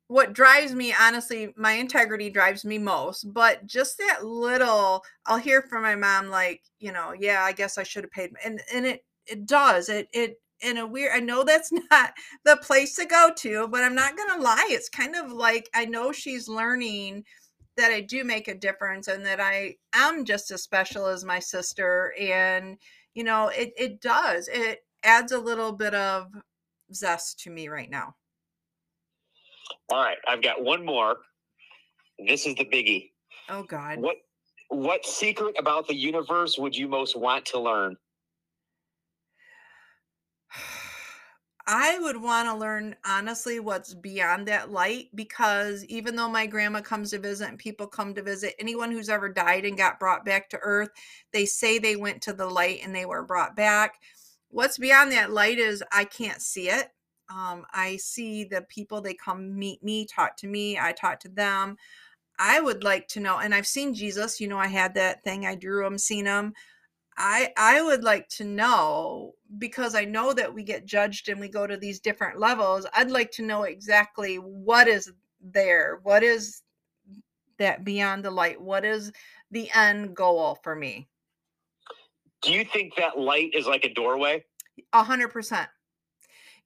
what 0.09 0.33
drives 0.33 0.73
me 0.73 0.95
honestly 0.99 1.53
my 1.57 1.73
integrity 1.73 2.31
drives 2.31 2.65
me 2.65 2.79
most 2.79 3.33
but 3.33 3.67
just 3.67 3.99
that 3.99 4.25
little 4.25 5.03
i'll 5.27 5.39
hear 5.39 5.63
from 5.63 5.83
my 5.83 5.97
mom 5.97 6.29
like 6.29 6.63
you 6.79 6.93
know 6.93 7.13
yeah 7.19 7.43
i 7.43 7.53
guess 7.53 7.77
i 7.77 7.83
should 7.83 8.05
have 8.05 8.11
paid 8.13 8.31
and 8.45 8.61
and 8.73 8.87
it 8.87 9.05
it 9.27 9.47
does 9.47 9.89
it 9.89 10.09
it 10.13 10.41
in 10.61 10.79
a 10.79 10.87
weird 10.87 11.11
i 11.13 11.19
know 11.19 11.43
that's 11.43 11.73
not 11.91 12.13
the 12.45 12.57
place 12.59 12.95
to 12.95 13.05
go 13.05 13.31
to 13.37 13.67
but 13.69 13.83
i'm 13.83 13.95
not 13.95 14.17
gonna 14.17 14.41
lie 14.41 14.67
it's 14.71 14.89
kind 14.89 15.17
of 15.17 15.33
like 15.33 15.69
i 15.75 15.85
know 15.85 16.13
she's 16.13 16.49
learning 16.49 17.25
that 17.77 17.91
i 17.93 18.01
do 18.01 18.25
make 18.25 18.49
a 18.49 18.55
difference 18.55 19.09
and 19.09 19.25
that 19.25 19.41
i 19.41 19.75
am 19.95 20.25
just 20.25 20.51
as 20.51 20.63
special 20.63 21.07
as 21.07 21.25
my 21.25 21.39
sister 21.39 22.15
and 22.19 22.77
you 23.15 23.25
know 23.25 23.49
it 23.49 23.73
it 23.77 24.01
does 24.01 24.49
it 24.53 24.81
adds 25.05 25.33
a 25.33 25.39
little 25.39 25.73
bit 25.73 25.95
of 25.95 26.27
zest 26.93 27.39
to 27.41 27.51
me 27.51 27.69
right 27.69 27.91
now 27.91 28.15
All 29.91 30.03
right, 30.03 30.19
I've 30.27 30.43
got 30.43 30.63
one 30.65 30.85
more. 30.85 31.19
This 32.27 32.47
is 32.47 32.55
the 32.57 32.65
biggie. 32.65 33.11
oh 33.49 33.63
god 33.63 33.99
What 34.01 34.17
what 34.69 35.05
secret 35.07 35.55
about 35.59 35.87
the 35.87 35.95
universe 35.95 36.59
would 36.59 36.75
you 36.75 36.89
most 36.89 37.15
want 37.17 37.45
to 37.47 37.61
learn? 37.61 37.97
I 41.69 41.99
would 41.99 42.23
want 42.23 42.49
to 42.49 42.55
learn 42.55 42.95
honestly 43.05 43.59
what's 43.59 43.93
beyond 43.93 44.47
that 44.47 44.71
light 44.71 45.09
because 45.17 45.85
even 45.87 46.15
though 46.15 46.29
my 46.29 46.47
grandma 46.47 46.81
comes 46.81 47.11
to 47.11 47.19
visit 47.19 47.49
and 47.49 47.59
people 47.59 47.89
come 47.89 48.15
to 48.15 48.23
visit, 48.23 48.55
anyone 48.61 48.93
who's 48.93 49.09
ever 49.09 49.29
died 49.29 49.65
and 49.65 49.77
got 49.77 49.99
brought 49.99 50.25
back 50.25 50.49
to 50.51 50.59
earth, 50.63 50.91
they 51.33 51.45
say 51.45 51.79
they 51.79 51.97
went 51.97 52.23
to 52.23 52.33
the 52.33 52.47
light 52.47 52.81
and 52.85 52.95
they 52.95 53.05
were 53.05 53.25
brought 53.25 53.57
back. 53.57 53.97
What's 54.49 54.79
beyond 54.79 55.11
that 55.11 55.33
light 55.33 55.59
is 55.59 55.83
I 55.91 56.05
can't 56.05 56.41
see 56.41 56.69
it. 56.69 56.91
Um, 57.29 57.67
I 57.75 57.97
see 57.97 58.45
the 58.45 58.63
people, 58.63 59.01
they 59.01 59.15
come 59.15 59.59
meet 59.59 59.83
me, 59.83 60.07
talk 60.07 60.37
to 60.39 60.47
me, 60.47 60.79
I 60.79 60.93
talk 60.93 61.19
to 61.21 61.29
them. 61.29 61.77
I 62.39 62.61
would 62.61 62.85
like 62.85 63.09
to 63.09 63.21
know, 63.21 63.39
and 63.39 63.53
I've 63.53 63.67
seen 63.67 63.95
Jesus, 63.95 64.41
you 64.41 64.47
know, 64.47 64.59
I 64.59 64.69
had 64.69 64.95
that 64.95 65.25
thing, 65.25 65.47
I 65.47 65.57
drew 65.57 65.85
him, 65.85 65.99
seen 65.99 66.27
him. 66.27 66.55
I 67.19 67.53
I 67.57 67.83
would 67.83 68.05
like 68.05 68.29
to 68.31 68.45
know 68.45 69.35
because 69.59 69.95
I 69.95 70.05
know 70.05 70.33
that 70.33 70.53
we 70.53 70.63
get 70.63 70.85
judged 70.85 71.29
and 71.29 71.41
we 71.41 71.49
go 71.49 71.67
to 71.67 71.77
these 71.77 72.01
different 72.01 72.39
levels. 72.39 72.87
I'd 72.95 73.11
like 73.11 73.31
to 73.33 73.43
know 73.43 73.63
exactly 73.63 74.37
what 74.37 74.89
is 74.89 75.11
there. 75.41 76.01
What 76.03 76.23
is 76.23 76.63
that 77.59 77.85
beyond 77.85 78.25
the 78.25 78.31
light? 78.31 78.61
What 78.61 78.85
is 78.85 79.13
the 79.51 79.71
end 79.75 80.15
goal 80.15 80.59
for 80.63 80.75
me? 80.75 81.09
Do 82.43 82.53
you 82.53 82.65
think 82.65 82.95
that 82.97 83.19
light 83.19 83.51
is 83.55 83.67
like 83.67 83.85
a 83.85 83.93
doorway? 83.93 84.45
A 84.93 85.03
hundred 85.03 85.29
percent. 85.29 85.69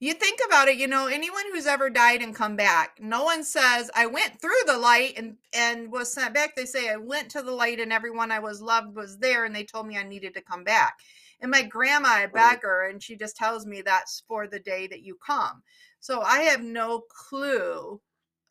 You 0.01 0.15
think 0.15 0.39
about 0.47 0.67
it, 0.67 0.79
you 0.79 0.87
know, 0.87 1.05
anyone 1.05 1.43
who's 1.51 1.67
ever 1.67 1.87
died 1.87 2.23
and 2.23 2.33
come 2.33 2.55
back, 2.55 2.97
no 2.99 3.23
one 3.23 3.43
says, 3.43 3.91
I 3.93 4.07
went 4.07 4.41
through 4.41 4.63
the 4.65 4.79
light 4.79 5.13
and, 5.15 5.35
and 5.53 5.91
was 5.91 6.11
sent 6.11 6.33
back. 6.33 6.55
They 6.55 6.65
say, 6.65 6.89
I 6.89 6.95
went 6.95 7.29
to 7.29 7.43
the 7.43 7.51
light 7.51 7.79
and 7.79 7.93
everyone 7.93 8.31
I 8.31 8.39
was 8.39 8.63
loved 8.63 8.95
was 8.95 9.19
there 9.19 9.45
and 9.45 9.55
they 9.55 9.63
told 9.63 9.85
me 9.85 9.99
I 9.99 10.03
needed 10.03 10.33
to 10.33 10.41
come 10.41 10.63
back. 10.63 10.97
And 11.39 11.51
my 11.51 11.61
grandma, 11.61 12.09
I 12.09 12.25
beg 12.25 12.63
her, 12.63 12.87
and 12.89 13.01
she 13.01 13.15
just 13.15 13.35
tells 13.35 13.65
me 13.65 13.81
that's 13.81 14.23
for 14.27 14.47
the 14.47 14.59
day 14.59 14.87
that 14.87 15.01
you 15.03 15.17
come. 15.25 15.61
So 15.99 16.21
I 16.21 16.41
have 16.41 16.61
no 16.61 17.03
clue 17.29 18.01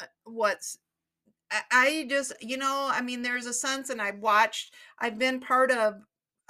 uh, 0.01 0.07
what's 0.25 0.79
I 1.73 2.07
just, 2.09 2.33
you 2.41 2.57
know, 2.57 2.89
I 2.93 3.01
mean, 3.03 3.23
there's 3.23 3.47
a 3.47 3.53
sense, 3.53 3.91
and 3.91 4.01
I've 4.01 4.21
watched, 4.21 4.73
I've 5.01 5.19
been 5.19 5.41
part 5.41 5.73
of 5.73 5.95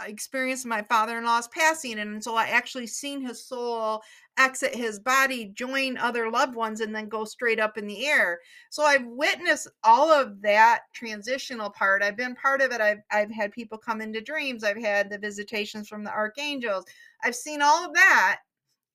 experienced 0.06 0.66
my 0.66 0.82
father-in-law's 0.82 1.48
passing 1.48 1.98
and 1.98 2.22
so 2.22 2.34
i 2.34 2.46
actually 2.46 2.86
seen 2.86 3.20
his 3.20 3.44
soul 3.44 4.00
exit 4.40 4.74
his 4.74 4.98
body 4.98 5.52
join 5.54 5.98
other 5.98 6.30
loved 6.30 6.54
ones 6.54 6.80
and 6.80 6.94
then 6.94 7.08
go 7.08 7.24
straight 7.24 7.60
up 7.60 7.76
in 7.76 7.86
the 7.86 8.06
air. 8.06 8.40
So 8.70 8.84
i've 8.84 9.06
witnessed 9.06 9.68
all 9.84 10.10
of 10.10 10.40
that 10.42 10.82
transitional 10.94 11.70
part. 11.70 12.02
I've 12.02 12.16
been 12.16 12.34
part 12.34 12.62
of 12.62 12.72
it. 12.72 12.80
I've, 12.80 13.02
I've 13.10 13.30
had 13.30 13.52
people 13.52 13.76
come 13.76 14.00
into 14.00 14.20
dreams. 14.20 14.64
I've 14.64 14.80
had 14.80 15.10
the 15.10 15.18
visitations 15.18 15.88
from 15.88 16.04
the 16.04 16.10
archangels. 16.10 16.84
I've 17.22 17.36
seen 17.36 17.60
all 17.62 17.84
of 17.84 17.94
that 17.94 18.38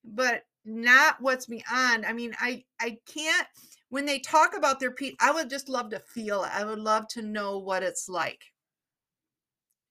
but 0.04 0.42
not 0.64 1.16
what's 1.20 1.46
beyond. 1.46 2.04
I 2.06 2.12
mean 2.12 2.32
i 2.40 2.64
i 2.80 2.98
can't 3.06 3.46
when 3.88 4.04
they 4.04 4.18
talk 4.18 4.56
about 4.56 4.80
their 4.80 4.90
pe 4.90 5.12
i 5.20 5.30
would 5.30 5.48
just 5.48 5.68
love 5.68 5.90
to 5.90 6.00
feel 6.00 6.42
it. 6.44 6.50
I 6.52 6.64
would 6.64 6.80
love 6.80 7.06
to 7.08 7.22
know 7.22 7.58
what 7.58 7.84
it's 7.84 8.08
like 8.08 8.42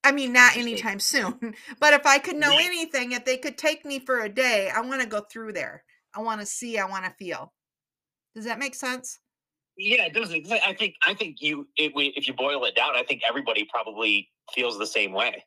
I 0.06 0.12
mean, 0.12 0.32
not 0.32 0.56
anytime 0.56 1.00
soon, 1.00 1.54
but 1.80 1.92
if 1.92 2.06
I 2.06 2.18
could 2.18 2.36
know 2.36 2.50
right. 2.50 2.64
anything, 2.64 3.12
if 3.12 3.24
they 3.24 3.36
could 3.36 3.58
take 3.58 3.84
me 3.84 3.98
for 3.98 4.20
a 4.20 4.28
day, 4.28 4.70
I 4.72 4.80
want 4.80 5.02
to 5.02 5.08
go 5.08 5.20
through 5.20 5.52
there. 5.52 5.82
I 6.14 6.20
want 6.20 6.40
to 6.40 6.46
see, 6.46 6.78
I 6.78 6.84
want 6.84 7.04
to 7.04 7.10
feel. 7.18 7.52
Does 8.36 8.44
that 8.44 8.60
make 8.60 8.76
sense? 8.76 9.18
Yeah, 9.76 10.06
it 10.06 10.14
does. 10.14 10.32
I 10.32 10.72
think 10.74 10.94
I 11.04 11.12
think 11.12 11.42
you 11.42 11.66
if, 11.76 11.92
we, 11.94 12.06
if 12.16 12.28
you 12.28 12.34
boil 12.34 12.64
it 12.64 12.76
down, 12.76 12.94
I 12.94 13.02
think 13.02 13.22
everybody 13.28 13.64
probably 13.64 14.30
feels 14.54 14.78
the 14.78 14.86
same 14.86 15.12
way. 15.12 15.44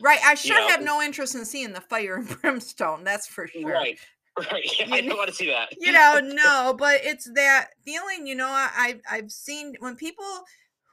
Right. 0.00 0.18
I 0.24 0.34
sure 0.34 0.56
you 0.56 0.62
know? 0.62 0.68
have 0.68 0.82
no 0.82 1.02
interest 1.02 1.34
in 1.34 1.44
seeing 1.44 1.72
the 1.74 1.82
fire 1.82 2.16
and 2.16 2.28
brimstone. 2.40 3.04
That's 3.04 3.26
for 3.26 3.46
sure. 3.46 3.70
Right. 3.70 3.98
Right. 4.38 4.64
Yeah, 4.78 4.94
I 4.94 5.00
don't 5.00 5.16
want 5.16 5.28
to 5.28 5.34
see 5.34 5.48
that. 5.48 5.74
you 5.80 5.92
know, 5.92 6.20
no, 6.22 6.74
but 6.78 7.00
it's 7.02 7.28
that 7.34 7.70
feeling. 7.84 8.26
You 8.26 8.36
know, 8.36 8.48
I 8.48 9.00
I've 9.10 9.30
seen 9.30 9.74
when 9.80 9.96
people 9.96 10.24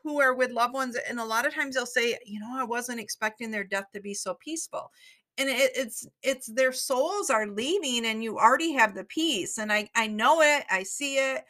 who 0.05 0.21
are 0.21 0.35
with 0.35 0.51
loved 0.51 0.75
ones 0.75 0.95
and 1.09 1.19
a 1.19 1.25
lot 1.25 1.47
of 1.47 1.53
times 1.53 1.73
they'll 1.73 1.85
say 1.85 2.17
you 2.25 2.39
know 2.39 2.55
i 2.55 2.63
wasn't 2.63 2.99
expecting 2.99 3.49
their 3.49 3.63
death 3.63 3.87
to 3.93 3.99
be 3.99 4.13
so 4.13 4.35
peaceful. 4.35 4.91
And 5.37 5.49
it, 5.49 5.71
it's 5.75 6.07
it's 6.23 6.47
their 6.47 6.71
souls 6.71 7.29
are 7.29 7.47
leaving 7.47 8.05
and 8.05 8.23
you 8.23 8.37
already 8.37 8.71
have 8.73 8.95
the 8.95 9.03
peace 9.03 9.57
and 9.57 9.73
i 9.73 9.89
i 9.95 10.07
know 10.07 10.41
it 10.41 10.63
i 10.69 10.83
see 10.83 11.15
it 11.15 11.43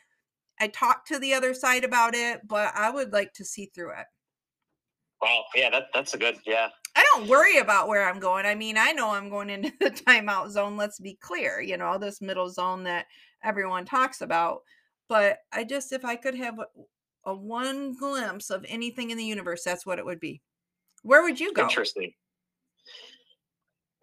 i 0.59 0.67
talk 0.67 1.05
to 1.07 1.19
the 1.19 1.35
other 1.35 1.53
side 1.53 1.83
about 1.83 2.15
it 2.15 2.47
but 2.47 2.71
i 2.75 2.89
would 2.89 3.13
like 3.13 3.33
to 3.33 3.45
see 3.45 3.69
through 3.75 3.91
it. 3.91 4.05
Wow 5.21 5.43
yeah 5.53 5.69
that, 5.69 5.87
that's 5.93 6.15
a 6.15 6.17
good 6.17 6.37
yeah. 6.47 6.69
I 6.95 7.05
don't 7.13 7.27
worry 7.27 7.57
about 7.57 7.89
where 7.89 8.09
i'm 8.09 8.19
going 8.19 8.45
i 8.45 8.55
mean 8.55 8.77
i 8.77 8.91
know 8.93 9.11
i'm 9.11 9.29
going 9.29 9.49
into 9.55 9.71
the 9.79 9.91
timeout 9.91 10.49
zone 10.49 10.77
let's 10.77 10.99
be 10.99 11.19
clear 11.21 11.61
you 11.61 11.77
know 11.77 11.99
this 11.99 12.21
middle 12.21 12.49
zone 12.49 12.85
that 12.85 13.05
everyone 13.43 13.85
talks 13.85 14.21
about 14.21 14.61
but 15.09 15.39
i 15.53 15.63
just 15.63 15.91
if 15.91 16.05
i 16.05 16.15
could 16.15 16.35
have 16.35 16.55
a 17.25 17.35
one 17.35 17.95
glimpse 17.95 18.49
of 18.49 18.65
anything 18.67 19.11
in 19.11 19.17
the 19.17 19.23
universe, 19.23 19.63
that's 19.63 19.85
what 19.85 19.99
it 19.99 20.05
would 20.05 20.19
be. 20.19 20.41
Where 21.03 21.23
would 21.23 21.39
you 21.39 21.53
go? 21.53 21.63
Interesting. 21.63 22.11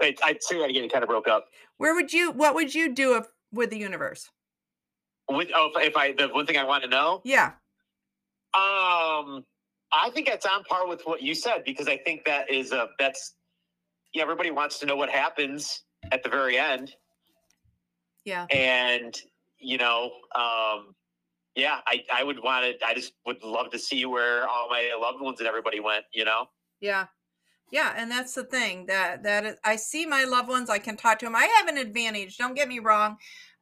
Wait, 0.00 0.18
I'd 0.24 0.42
say 0.42 0.58
that 0.58 0.70
again. 0.70 0.85
It 0.85 0.92
kind 0.92 1.04
of 1.04 1.08
broke 1.08 1.28
up. 1.28 1.46
Where 1.78 1.94
would 1.94 2.12
you? 2.12 2.32
What 2.32 2.54
would 2.54 2.74
you 2.74 2.94
do 2.94 3.16
if, 3.16 3.26
with 3.52 3.70
the 3.70 3.78
universe? 3.78 4.28
With 5.28 5.48
oh, 5.54 5.70
if, 5.76 5.90
if 5.90 5.96
I 5.96 6.12
the 6.12 6.28
one 6.28 6.46
thing 6.46 6.56
I 6.56 6.64
want 6.64 6.82
to 6.85 6.90
know. 6.90 7.20
Yeah. 7.24 7.52
Um, 8.54 9.44
I 9.92 10.11
think 10.12 10.26
that's 10.26 10.44
on 10.44 10.64
par 10.64 10.88
with 10.88 11.02
what 11.04 11.22
you 11.22 11.35
said 11.35 11.62
because 11.64 11.88
I 11.88 11.96
think 11.98 12.24
that 12.24 12.50
is 12.50 12.72
a 12.72 12.88
that's 12.98 13.35
yeah. 14.12 14.22
Everybody 14.22 14.50
wants 14.50 14.78
to 14.80 14.87
know 14.87 14.96
what 14.96 15.08
happens 15.08 15.82
at 16.11 16.22
the 16.22 16.28
very 16.28 16.58
end. 16.58 16.92
Yeah. 18.24 18.46
And 18.50 19.16
you 19.58 19.78
know, 19.78 20.11
um, 20.35 20.94
yeah, 21.54 21.80
I, 21.86 22.04
I 22.12 22.24
would 22.24 22.42
want 22.42 22.80
to, 22.80 22.86
I 22.86 22.94
just 22.94 23.12
would 23.26 23.42
love 23.42 23.70
to 23.70 23.78
see 23.78 24.06
where 24.06 24.48
all 24.48 24.68
my 24.70 24.90
loved 24.98 25.20
ones 25.20 25.38
and 25.40 25.48
everybody 25.48 25.80
went, 25.80 26.04
you 26.12 26.24
know? 26.24 26.46
Yeah. 26.80 27.06
Yeah. 27.70 27.94
And 27.96 28.10
that's 28.10 28.34
the 28.34 28.44
thing 28.44 28.86
that, 28.86 29.22
that 29.22 29.44
is, 29.44 29.56
I 29.64 29.76
see 29.76 30.06
my 30.06 30.24
loved 30.24 30.48
ones. 30.48 30.70
I 30.70 30.78
can 30.78 30.96
talk 30.96 31.18
to 31.18 31.26
them. 31.26 31.36
I 31.36 31.44
have 31.58 31.68
an 31.68 31.78
advantage. 31.78 32.38
Don't 32.38 32.54
get 32.54 32.68
me 32.68 32.78
wrong. 32.78 33.16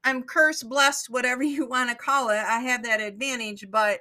I'm 0.05 0.23
cursed, 0.23 0.69
blessed, 0.69 1.11
whatever 1.11 1.43
you 1.45 1.67
want 1.67 1.91
to 1.91 1.97
call 1.97 2.31
it. 2.31 2.39
I 2.39 2.61
have 2.61 2.85
that 2.85 3.01
advantage. 3.01 3.67
But 3.71 4.01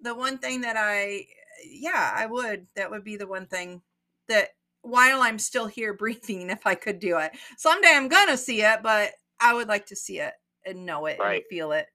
the 0.00 0.14
one 0.14 0.38
thing 0.38 0.60
that 0.62 0.76
I, 0.76 1.26
yeah, 1.66 2.12
I 2.14 2.26
would, 2.26 2.66
that 2.76 2.90
would 2.90 3.04
be 3.04 3.16
the 3.16 3.26
one 3.26 3.46
thing 3.46 3.80
that 4.28 4.50
while 4.82 5.22
I'm 5.22 5.38
still 5.38 5.66
here 5.66 5.94
breathing, 5.98 6.50
if 6.50 6.66
I 6.66 6.74
could 6.74 6.98
do 6.98 7.18
it, 7.18 7.32
someday 7.56 7.92
I'm 7.92 8.08
going 8.08 8.28
to 8.28 8.36
see 8.36 8.62
it, 8.62 8.80
but 8.82 9.12
I 9.40 9.54
would 9.54 9.68
like 9.68 9.86
to 9.86 9.96
see 9.96 10.20
it 10.20 10.34
and 10.66 10.84
know 10.84 11.06
it 11.06 11.18
right. 11.18 11.36
and 11.36 11.44
feel 11.50 11.72
it. 11.72 11.86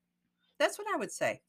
That's 0.59 0.77
what 0.77 0.87
I 0.93 0.97
would 0.97 1.11
say. 1.11 1.41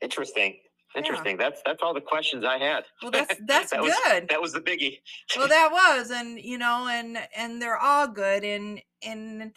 Interesting. 0.00 0.56
Interesting. 0.96 1.38
Yeah. 1.38 1.48
That's 1.48 1.62
that's 1.66 1.82
all 1.82 1.92
the 1.92 2.00
questions 2.00 2.44
I 2.44 2.58
had. 2.58 2.84
Well, 3.02 3.10
that's 3.12 3.34
that's 3.46 3.70
that 3.70 3.80
good. 3.80 3.88
Was, 3.90 4.22
that 4.30 4.40
was 4.40 4.52
the 4.52 4.60
biggie. 4.60 4.98
well, 5.36 5.48
that 5.48 5.70
was, 5.70 6.10
and 6.10 6.38
you 6.40 6.58
know, 6.58 6.88
and 6.90 7.18
and 7.36 7.60
they're 7.60 7.78
all 7.78 8.08
good, 8.08 8.42
and 8.42 8.80
and 9.02 9.52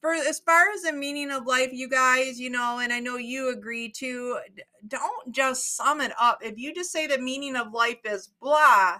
for 0.00 0.12
as 0.12 0.40
far 0.40 0.70
as 0.74 0.82
the 0.82 0.92
meaning 0.92 1.30
of 1.30 1.46
life, 1.46 1.70
you 1.72 1.88
guys, 1.88 2.38
you 2.40 2.50
know, 2.50 2.78
and 2.78 2.92
I 2.92 3.00
know 3.00 3.16
you 3.16 3.50
agree 3.50 3.88
too. 3.88 4.38
Don't 4.86 5.34
just 5.34 5.76
sum 5.76 6.00
it 6.00 6.12
up. 6.20 6.40
If 6.42 6.58
you 6.58 6.74
just 6.74 6.92
say 6.92 7.06
the 7.06 7.18
meaning 7.18 7.56
of 7.56 7.72
life 7.72 8.00
is 8.04 8.28
blah, 8.40 8.98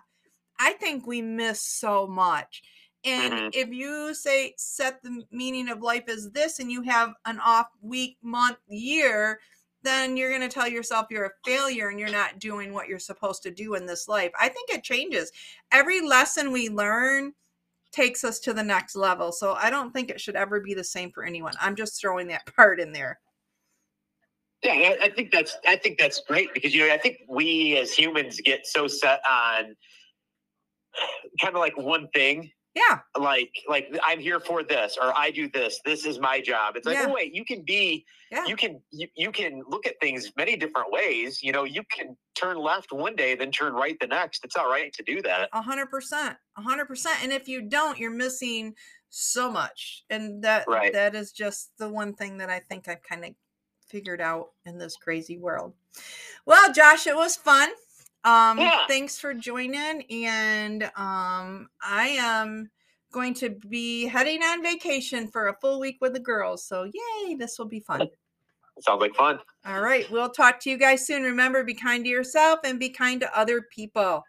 I 0.58 0.72
think 0.80 1.06
we 1.06 1.20
miss 1.20 1.60
so 1.60 2.06
much. 2.06 2.62
And 3.04 3.34
mm-hmm. 3.34 3.48
if 3.52 3.68
you 3.68 4.14
say 4.14 4.54
set 4.56 5.02
the 5.02 5.22
meaning 5.30 5.68
of 5.68 5.82
life 5.82 6.04
as 6.08 6.30
this 6.30 6.58
and 6.58 6.72
you 6.72 6.82
have 6.82 7.14
an 7.26 7.38
off 7.40 7.68
week, 7.82 8.16
month, 8.22 8.58
year, 8.66 9.40
then 9.82 10.16
you're 10.16 10.30
going 10.30 10.40
to 10.40 10.48
tell 10.48 10.66
yourself 10.66 11.06
you're 11.10 11.26
a 11.26 11.30
failure 11.44 11.90
and 11.90 12.00
you're 12.00 12.10
not 12.10 12.38
doing 12.38 12.72
what 12.72 12.88
you're 12.88 12.98
supposed 12.98 13.42
to 13.42 13.50
do 13.50 13.74
in 13.74 13.84
this 13.84 14.08
life. 14.08 14.32
I 14.40 14.48
think 14.48 14.70
it 14.70 14.82
changes. 14.82 15.30
Every 15.70 16.00
lesson 16.00 16.50
we 16.50 16.70
learn 16.70 17.34
takes 17.92 18.24
us 18.24 18.40
to 18.40 18.54
the 18.54 18.62
next 18.62 18.96
level. 18.96 19.30
So 19.30 19.52
I 19.52 19.70
don't 19.70 19.92
think 19.92 20.10
it 20.10 20.20
should 20.20 20.36
ever 20.36 20.58
be 20.60 20.74
the 20.74 20.82
same 20.82 21.12
for 21.12 21.24
anyone. 21.24 21.52
I'm 21.60 21.76
just 21.76 22.00
throwing 22.00 22.26
that 22.28 22.46
part 22.56 22.80
in 22.80 22.92
there. 22.92 23.20
Yeah, 24.62 24.94
I 25.02 25.10
think 25.10 25.30
that's 25.30 25.58
I 25.68 25.76
think 25.76 25.98
that's 25.98 26.20
great 26.20 26.54
because 26.54 26.74
you 26.74 26.88
know 26.88 26.94
I 26.94 26.96
think 26.96 27.18
we 27.28 27.76
as 27.76 27.92
humans 27.92 28.40
get 28.42 28.66
so 28.66 28.86
set 28.86 29.20
on 29.30 29.76
kind 31.42 31.54
of 31.54 31.60
like 31.60 31.76
one 31.76 32.08
thing 32.14 32.50
yeah. 32.74 33.00
Like, 33.18 33.52
like 33.68 33.96
I'm 34.04 34.18
here 34.18 34.40
for 34.40 34.62
this, 34.62 34.98
or 35.00 35.16
I 35.16 35.30
do 35.30 35.48
this. 35.48 35.80
This 35.84 36.04
is 36.04 36.18
my 36.18 36.40
job. 36.40 36.76
It's 36.76 36.86
like, 36.86 36.96
yeah. 36.96 37.06
oh 37.08 37.14
wait, 37.14 37.34
you 37.34 37.44
can 37.44 37.62
be, 37.62 38.04
yeah. 38.30 38.44
you 38.46 38.56
can, 38.56 38.80
you, 38.90 39.08
you 39.16 39.30
can 39.30 39.62
look 39.68 39.86
at 39.86 39.98
things 40.00 40.32
many 40.36 40.56
different 40.56 40.90
ways. 40.90 41.42
You 41.42 41.52
know, 41.52 41.64
you 41.64 41.82
can 41.90 42.16
turn 42.34 42.58
left 42.58 42.92
one 42.92 43.14
day, 43.14 43.34
then 43.34 43.52
turn 43.52 43.74
right 43.74 43.96
the 44.00 44.06
next. 44.06 44.44
It's 44.44 44.56
all 44.56 44.68
right 44.68 44.92
to 44.92 45.02
do 45.02 45.22
that. 45.22 45.48
A 45.52 45.62
hundred 45.62 45.86
percent, 45.86 46.36
a 46.56 46.62
hundred 46.62 46.86
percent. 46.86 47.22
And 47.22 47.32
if 47.32 47.48
you 47.48 47.62
don't, 47.62 47.98
you're 47.98 48.10
missing 48.10 48.74
so 49.10 49.50
much. 49.50 50.04
And 50.10 50.42
that, 50.42 50.64
right. 50.66 50.92
that 50.92 51.14
is 51.14 51.30
just 51.32 51.70
the 51.78 51.88
one 51.88 52.14
thing 52.14 52.38
that 52.38 52.50
I 52.50 52.58
think 52.58 52.88
I've 52.88 53.02
kind 53.02 53.24
of 53.24 53.30
figured 53.86 54.20
out 54.20 54.48
in 54.66 54.78
this 54.78 54.96
crazy 54.96 55.38
world. 55.38 55.72
Well, 56.46 56.72
Josh, 56.72 57.06
it 57.06 57.14
was 57.14 57.36
fun. 57.36 57.68
Um, 58.24 58.58
yeah. 58.58 58.86
Thanks 58.88 59.18
for 59.18 59.34
joining. 59.34 60.02
And 60.10 60.84
um, 60.96 61.68
I 61.82 62.16
am 62.18 62.70
going 63.12 63.34
to 63.34 63.50
be 63.50 64.06
heading 64.06 64.42
on 64.42 64.62
vacation 64.62 65.28
for 65.28 65.48
a 65.48 65.56
full 65.60 65.78
week 65.78 65.98
with 66.00 66.14
the 66.14 66.20
girls. 66.20 66.64
So, 66.64 66.84
yay, 66.84 67.34
this 67.34 67.58
will 67.58 67.66
be 67.66 67.80
fun. 67.80 68.08
Sounds 68.80 69.00
like 69.00 69.14
fun. 69.14 69.38
All 69.64 69.80
right. 69.80 70.10
We'll 70.10 70.30
talk 70.30 70.58
to 70.60 70.70
you 70.70 70.76
guys 70.76 71.06
soon. 71.06 71.22
Remember, 71.22 71.62
be 71.62 71.74
kind 71.74 72.04
to 72.04 72.10
yourself 72.10 72.60
and 72.64 72.80
be 72.80 72.88
kind 72.88 73.20
to 73.20 73.38
other 73.38 73.62
people. 73.62 74.24